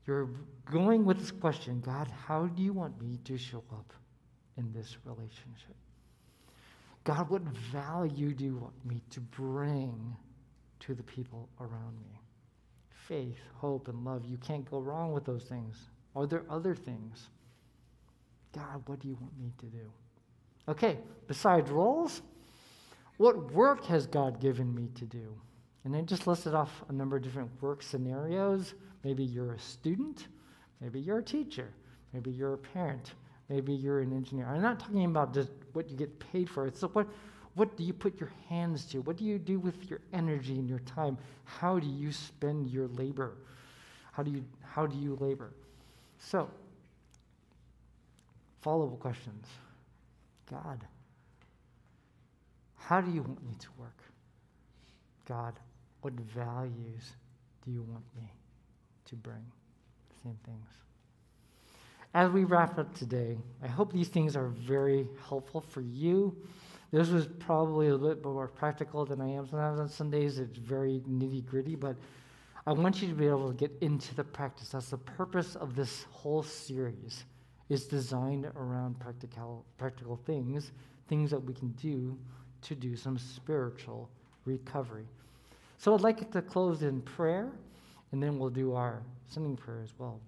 You're 0.07 0.29
going 0.71 1.05
with 1.05 1.19
this 1.19 1.31
question 1.31 1.81
God, 1.85 2.07
how 2.25 2.47
do 2.47 2.63
you 2.63 2.73
want 2.73 2.99
me 3.01 3.19
to 3.25 3.37
show 3.37 3.63
up 3.71 3.93
in 4.57 4.71
this 4.73 4.97
relationship? 5.05 5.75
God, 7.03 7.29
what 7.29 7.41
value 7.71 8.33
do 8.33 8.43
you 8.43 8.57
want 8.57 8.85
me 8.85 9.01
to 9.11 9.19
bring 9.21 10.15
to 10.81 10.93
the 10.93 11.03
people 11.03 11.47
around 11.61 11.97
me? 12.01 12.19
Faith, 12.89 13.37
hope, 13.55 13.87
and 13.87 14.03
love. 14.03 14.25
You 14.25 14.37
can't 14.37 14.69
go 14.69 14.79
wrong 14.79 15.13
with 15.13 15.23
those 15.23 15.43
things. 15.43 15.77
Are 16.15 16.25
there 16.25 16.43
other 16.49 16.75
things? 16.75 17.29
God, 18.53 18.81
what 18.87 18.99
do 18.99 19.07
you 19.07 19.17
want 19.21 19.37
me 19.39 19.53
to 19.59 19.65
do? 19.67 19.91
Okay, 20.67 20.97
besides 21.27 21.69
roles, 21.71 22.21
what 23.17 23.51
work 23.51 23.85
has 23.85 24.07
God 24.07 24.39
given 24.39 24.73
me 24.73 24.89
to 24.95 25.05
do? 25.05 25.33
And 25.83 25.93
then 25.93 26.05
just 26.05 26.27
listed 26.27 26.53
off 26.53 26.83
a 26.89 26.93
number 26.93 27.17
of 27.17 27.23
different 27.23 27.49
work 27.61 27.81
scenarios. 27.81 28.73
Maybe 29.03 29.23
you're 29.23 29.53
a 29.53 29.59
student, 29.59 30.27
maybe 30.81 30.99
you're 30.99 31.19
a 31.19 31.23
teacher, 31.23 31.69
maybe 32.13 32.29
you're 32.29 32.53
a 32.53 32.57
parent, 32.57 33.13
maybe 33.49 33.73
you're 33.73 34.01
an 34.01 34.13
engineer. 34.13 34.47
I'm 34.47 34.61
not 34.61 34.79
talking 34.79 35.05
about 35.05 35.33
just 35.33 35.51
what 35.73 35.89
you 35.89 35.97
get 35.97 36.19
paid 36.31 36.49
for. 36.49 36.67
It's 36.67 36.81
what, 36.81 37.07
what 37.55 37.75
do 37.77 37.83
you 37.83 37.93
put 37.93 38.19
your 38.19 38.31
hands 38.49 38.85
to? 38.87 38.99
What 39.01 39.17
do 39.17 39.23
you 39.23 39.39
do 39.39 39.59
with 39.59 39.89
your 39.89 39.99
energy 40.13 40.59
and 40.59 40.67
your 40.67 40.79
time? 40.79 41.17
How 41.45 41.79
do 41.79 41.87
you 41.87 42.11
spend 42.11 42.67
your 42.67 42.87
labor? 42.89 43.37
How 44.11 44.23
do 44.23 44.31
you, 44.31 44.43
how 44.61 44.85
do 44.85 44.97
you 44.97 45.17
labor? 45.21 45.51
So, 46.19 46.49
follow 48.61 48.87
up 48.87 48.99
questions. 48.99 49.45
God, 50.51 50.81
how 52.87 53.01
do 53.01 53.11
you 53.11 53.21
want 53.21 53.45
me 53.45 53.53
to 53.59 53.67
work? 53.77 54.01
God, 55.27 55.59
what 55.99 56.13
values 56.13 57.11
do 57.65 57.69
you 57.69 57.81
want 57.81 58.05
me 58.15 58.31
to 59.07 59.15
bring? 59.17 59.43
Same 60.23 60.37
things. 60.45 60.69
As 62.13 62.31
we 62.31 62.45
wrap 62.45 62.79
up 62.79 62.95
today, 62.95 63.37
I 63.61 63.67
hope 63.67 63.91
these 63.91 64.07
things 64.07 64.37
are 64.37 64.47
very 64.47 65.05
helpful 65.27 65.59
for 65.59 65.81
you. 65.81 66.33
This 66.91 67.09
was 67.09 67.27
probably 67.39 67.89
a 67.89 67.91
little 67.91 68.15
bit 68.15 68.23
more 68.23 68.47
practical 68.47 69.03
than 69.03 69.19
I 69.19 69.31
am 69.31 69.49
sometimes 69.49 69.81
on 69.81 69.89
Sundays. 69.89 70.39
It's 70.39 70.57
very 70.57 71.01
nitty 71.09 71.45
gritty, 71.45 71.75
but 71.75 71.97
I 72.65 72.71
want 72.71 73.01
you 73.01 73.09
to 73.09 73.13
be 73.13 73.27
able 73.27 73.49
to 73.49 73.53
get 73.53 73.77
into 73.81 74.15
the 74.15 74.23
practice. 74.23 74.69
That's 74.69 74.91
the 74.91 74.97
purpose 74.97 75.57
of 75.57 75.75
this 75.75 76.05
whole 76.09 76.41
series. 76.41 77.25
It's 77.67 77.83
designed 77.83 78.45
around 78.55 78.97
practical 78.97 79.65
practical 79.77 80.15
things, 80.25 80.71
things 81.09 81.31
that 81.31 81.43
we 81.43 81.53
can 81.53 81.71
do 81.71 82.17
to 82.63 82.75
do 82.75 82.95
some 82.95 83.17
spiritual 83.17 84.09
recovery. 84.45 85.05
So 85.77 85.93
I'd 85.93 86.01
like 86.01 86.21
it 86.21 86.31
to 86.31 86.41
close 86.41 86.81
in 86.81 87.01
prayer, 87.01 87.51
and 88.11 88.21
then 88.21 88.39
we'll 88.39 88.49
do 88.49 88.73
our 88.73 89.01
sending 89.29 89.55
prayer 89.55 89.81
as 89.83 89.93
well. 89.97 90.19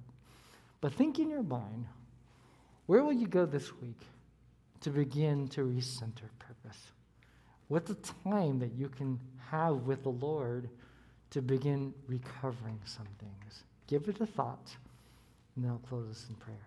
But 0.81 0.93
think 0.93 1.19
in 1.19 1.29
your 1.29 1.43
mind, 1.43 1.85
where 2.85 3.03
will 3.03 3.13
you 3.13 3.27
go 3.27 3.45
this 3.45 3.75
week 3.81 3.99
to 4.81 4.89
begin 4.89 5.47
to 5.49 5.61
recenter 5.61 6.29
purpose? 6.39 6.79
What's 7.67 7.89
the 7.89 8.13
time 8.29 8.59
that 8.59 8.73
you 8.73 8.89
can 8.89 9.19
have 9.49 9.83
with 9.83 10.03
the 10.03 10.09
Lord 10.09 10.69
to 11.31 11.41
begin 11.41 11.93
recovering 12.07 12.79
some 12.85 13.07
things? 13.19 13.63
Give 13.87 14.07
it 14.07 14.21
a 14.21 14.25
thought, 14.25 14.75
and 15.55 15.65
then 15.65 15.71
I'll 15.71 15.77
close 15.79 16.07
this 16.07 16.25
in 16.29 16.35
prayer. 16.35 16.57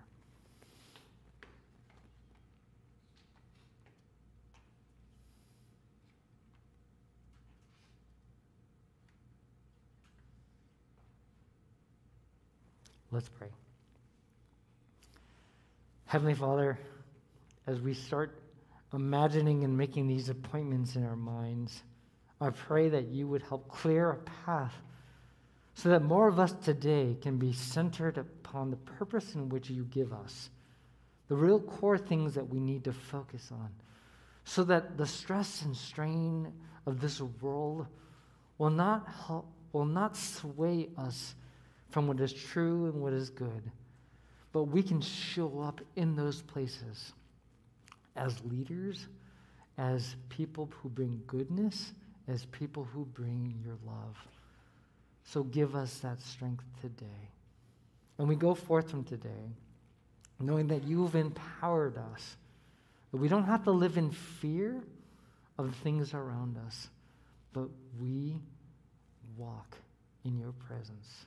Let's 13.13 13.29
pray. 13.29 13.49
Heavenly 16.07 16.33
Father, 16.33 16.79
as 17.67 17.79
we 17.79 17.93
start 17.93 18.41
imagining 18.95 19.65
and 19.65 19.77
making 19.77 20.09
these 20.09 20.31
appointments 20.31 20.97
in 20.97 21.05
our 21.05 21.17
minds, 21.17 21.83
I 22.41 22.49
pray 22.49 22.89
that 22.89 23.09
you 23.09 23.29
would 23.29 23.43
help 23.43 23.69
clear 23.69 24.13
a 24.13 24.17
path 24.47 24.73
so 25.75 25.91
that 25.91 26.03
more 26.03 26.27
of 26.27 26.39
us 26.39 26.53
today 26.65 27.19
can 27.21 27.37
be 27.37 27.53
centered 27.53 28.17
upon 28.17 28.71
the 28.71 28.77
purpose 28.77 29.35
in 29.35 29.51
which 29.51 29.69
you 29.69 29.85
give 29.85 30.15
us, 30.15 30.49
the 31.29 31.37
real 31.37 31.61
core 31.61 31.99
things 31.99 32.35
that 32.35 32.49
we 32.49 32.61
need 32.61 32.83
to 32.85 32.95
focus 32.95 33.51
on, 33.53 33.69
so 34.45 34.65
that 34.65 34.97
the 34.97 35.07
stress 35.07 35.61
and 35.63 35.77
strain 35.77 36.51
of 36.87 37.03
this 37.03 37.21
world 37.21 37.87
will 38.57 38.71
not 38.71 39.07
help, 39.27 39.47
will 39.73 39.85
not 39.85 40.17
sway 40.17 40.89
us 40.97 41.35
from 41.93 42.07
what 42.07 42.19
is 42.21 42.33
true 42.33 42.87
and 42.87 43.01
what 43.01 43.13
is 43.13 43.31
good. 43.31 43.71
But 44.53 44.65
we 44.65 44.83
can 44.83 45.01
show 45.01 45.61
up 45.61 45.81
in 45.97 46.17
those 46.17 46.43
places 46.43 47.13
as 48.17 48.43
leaders, 48.45 49.07
as 49.79 50.17
people 50.29 50.71
who 50.83 50.89
bring 50.89 51.23
goodness, 51.27 51.93
as 52.29 52.45
people 52.47 52.85
who 52.85 53.05
bring 53.05 53.55
your 53.65 53.77
love. 53.87 54.17
So 55.25 55.45
give 55.45 55.75
us 55.75 55.99
that 55.99 56.21
strength 56.21 56.65
today. 56.81 57.31
And 58.19 58.29
we 58.29 58.37
go 58.37 58.55
forth 58.55 58.91
from 58.91 59.05
today 59.05 59.55
knowing 60.43 60.67
that 60.69 60.85
you've 60.85 61.15
empowered 61.15 61.97
us, 61.97 62.37
that 63.11 63.19
we 63.19 63.29
don't 63.29 63.45
have 63.45 63.65
to 63.65 63.71
live 63.71 63.97
in 63.97 64.11
fear 64.11 64.83
of 65.59 65.67
the 65.67 65.77
things 65.79 66.15
around 66.15 66.59
us, 66.67 66.89
but 67.53 67.69
we 68.01 68.37
walk 69.37 69.77
in 70.25 70.37
your 70.39 70.53
presence. 70.53 71.27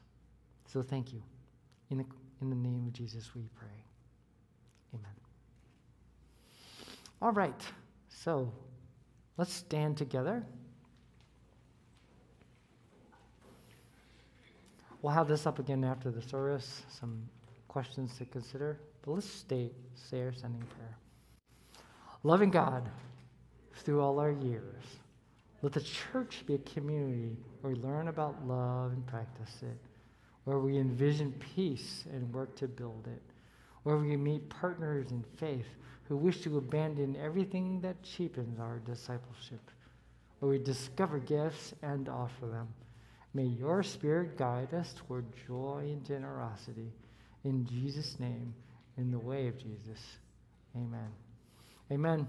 So 0.66 0.82
thank 0.82 1.13
you. 1.13 1.22
In 1.89 1.99
the, 1.99 2.05
in 2.41 2.49
the 2.49 2.55
name 2.55 2.86
of 2.88 2.93
Jesus, 2.93 3.34
we 3.36 3.43
pray. 3.55 3.68
Amen. 4.93 5.11
All 7.22 7.32
right. 7.32 7.61
So 8.09 8.51
let's 9.38 9.53
stand 9.53 9.97
together. 9.97 10.43
We'll 15.01 15.13
have 15.13 15.28
this 15.28 15.45
up 15.45 15.59
again 15.59 15.84
after 15.84 16.09
the 16.09 16.22
service, 16.22 16.82
some 16.89 17.30
questions 17.68 18.18
to 18.18 18.26
consider. 18.26 18.80
But 19.03 19.11
let's 19.11 19.30
stay, 19.30 19.70
say 19.93 20.24
our 20.24 20.34
sending 20.34 20.63
prayer. 20.63 20.97
Loving 22.24 22.49
God 22.49 22.89
through 23.76 24.01
all 24.01 24.20
our 24.20 24.32
years, 24.32 24.84
let 25.61 25.74
the 25.74 25.82
church 25.82 26.43
be 26.47 26.55
a 26.55 26.57
community 26.59 27.38
where 27.61 27.74
we 27.74 27.80
learn 27.80 28.07
about 28.07 28.47
love 28.47 28.93
and 28.93 29.05
practice 29.05 29.61
it 29.61 29.78
where 30.46 30.60
we 30.60 30.78
envision 30.78 31.34
peace 31.56 32.06
and 32.12 32.34
work 32.34 32.56
to 32.56 32.68
build 32.68 33.08
it, 33.08 33.22
where 33.84 33.98
we 33.98 34.16
meet 34.16 34.50
partners 34.50 35.12
in 35.12 35.24
faith 35.38 35.68
who 36.08 36.16
wish 36.16 36.41
to 36.41 36.58
abandon 36.58 37.18
everything 37.22 37.82
that 37.82 38.02
cheapens 38.04 38.60
our 38.60 38.80
discipleship, 38.80 39.72
where 40.39 40.52
we 40.52 40.60
discover 40.60 41.20
gifts 41.20 41.74
and 41.82 42.08
offer 42.08 42.46
them, 42.46 42.68
May 43.34 43.43
your 43.43 43.84
Spirit 43.84 44.38
guide 44.38 44.74
us 44.74 44.93
toward 44.93 45.26
joy 45.46 45.82
and 45.84 46.06
generosity. 46.06 46.93
In 47.43 47.66
Jesus' 47.66 48.18
name, 48.18 48.54
in 48.98 49.12
the 49.12 49.20
way 49.20 49.48
of 49.50 49.58
Jesus. 49.58 50.00
Amen. 50.74 51.12
Amen. 51.91 52.28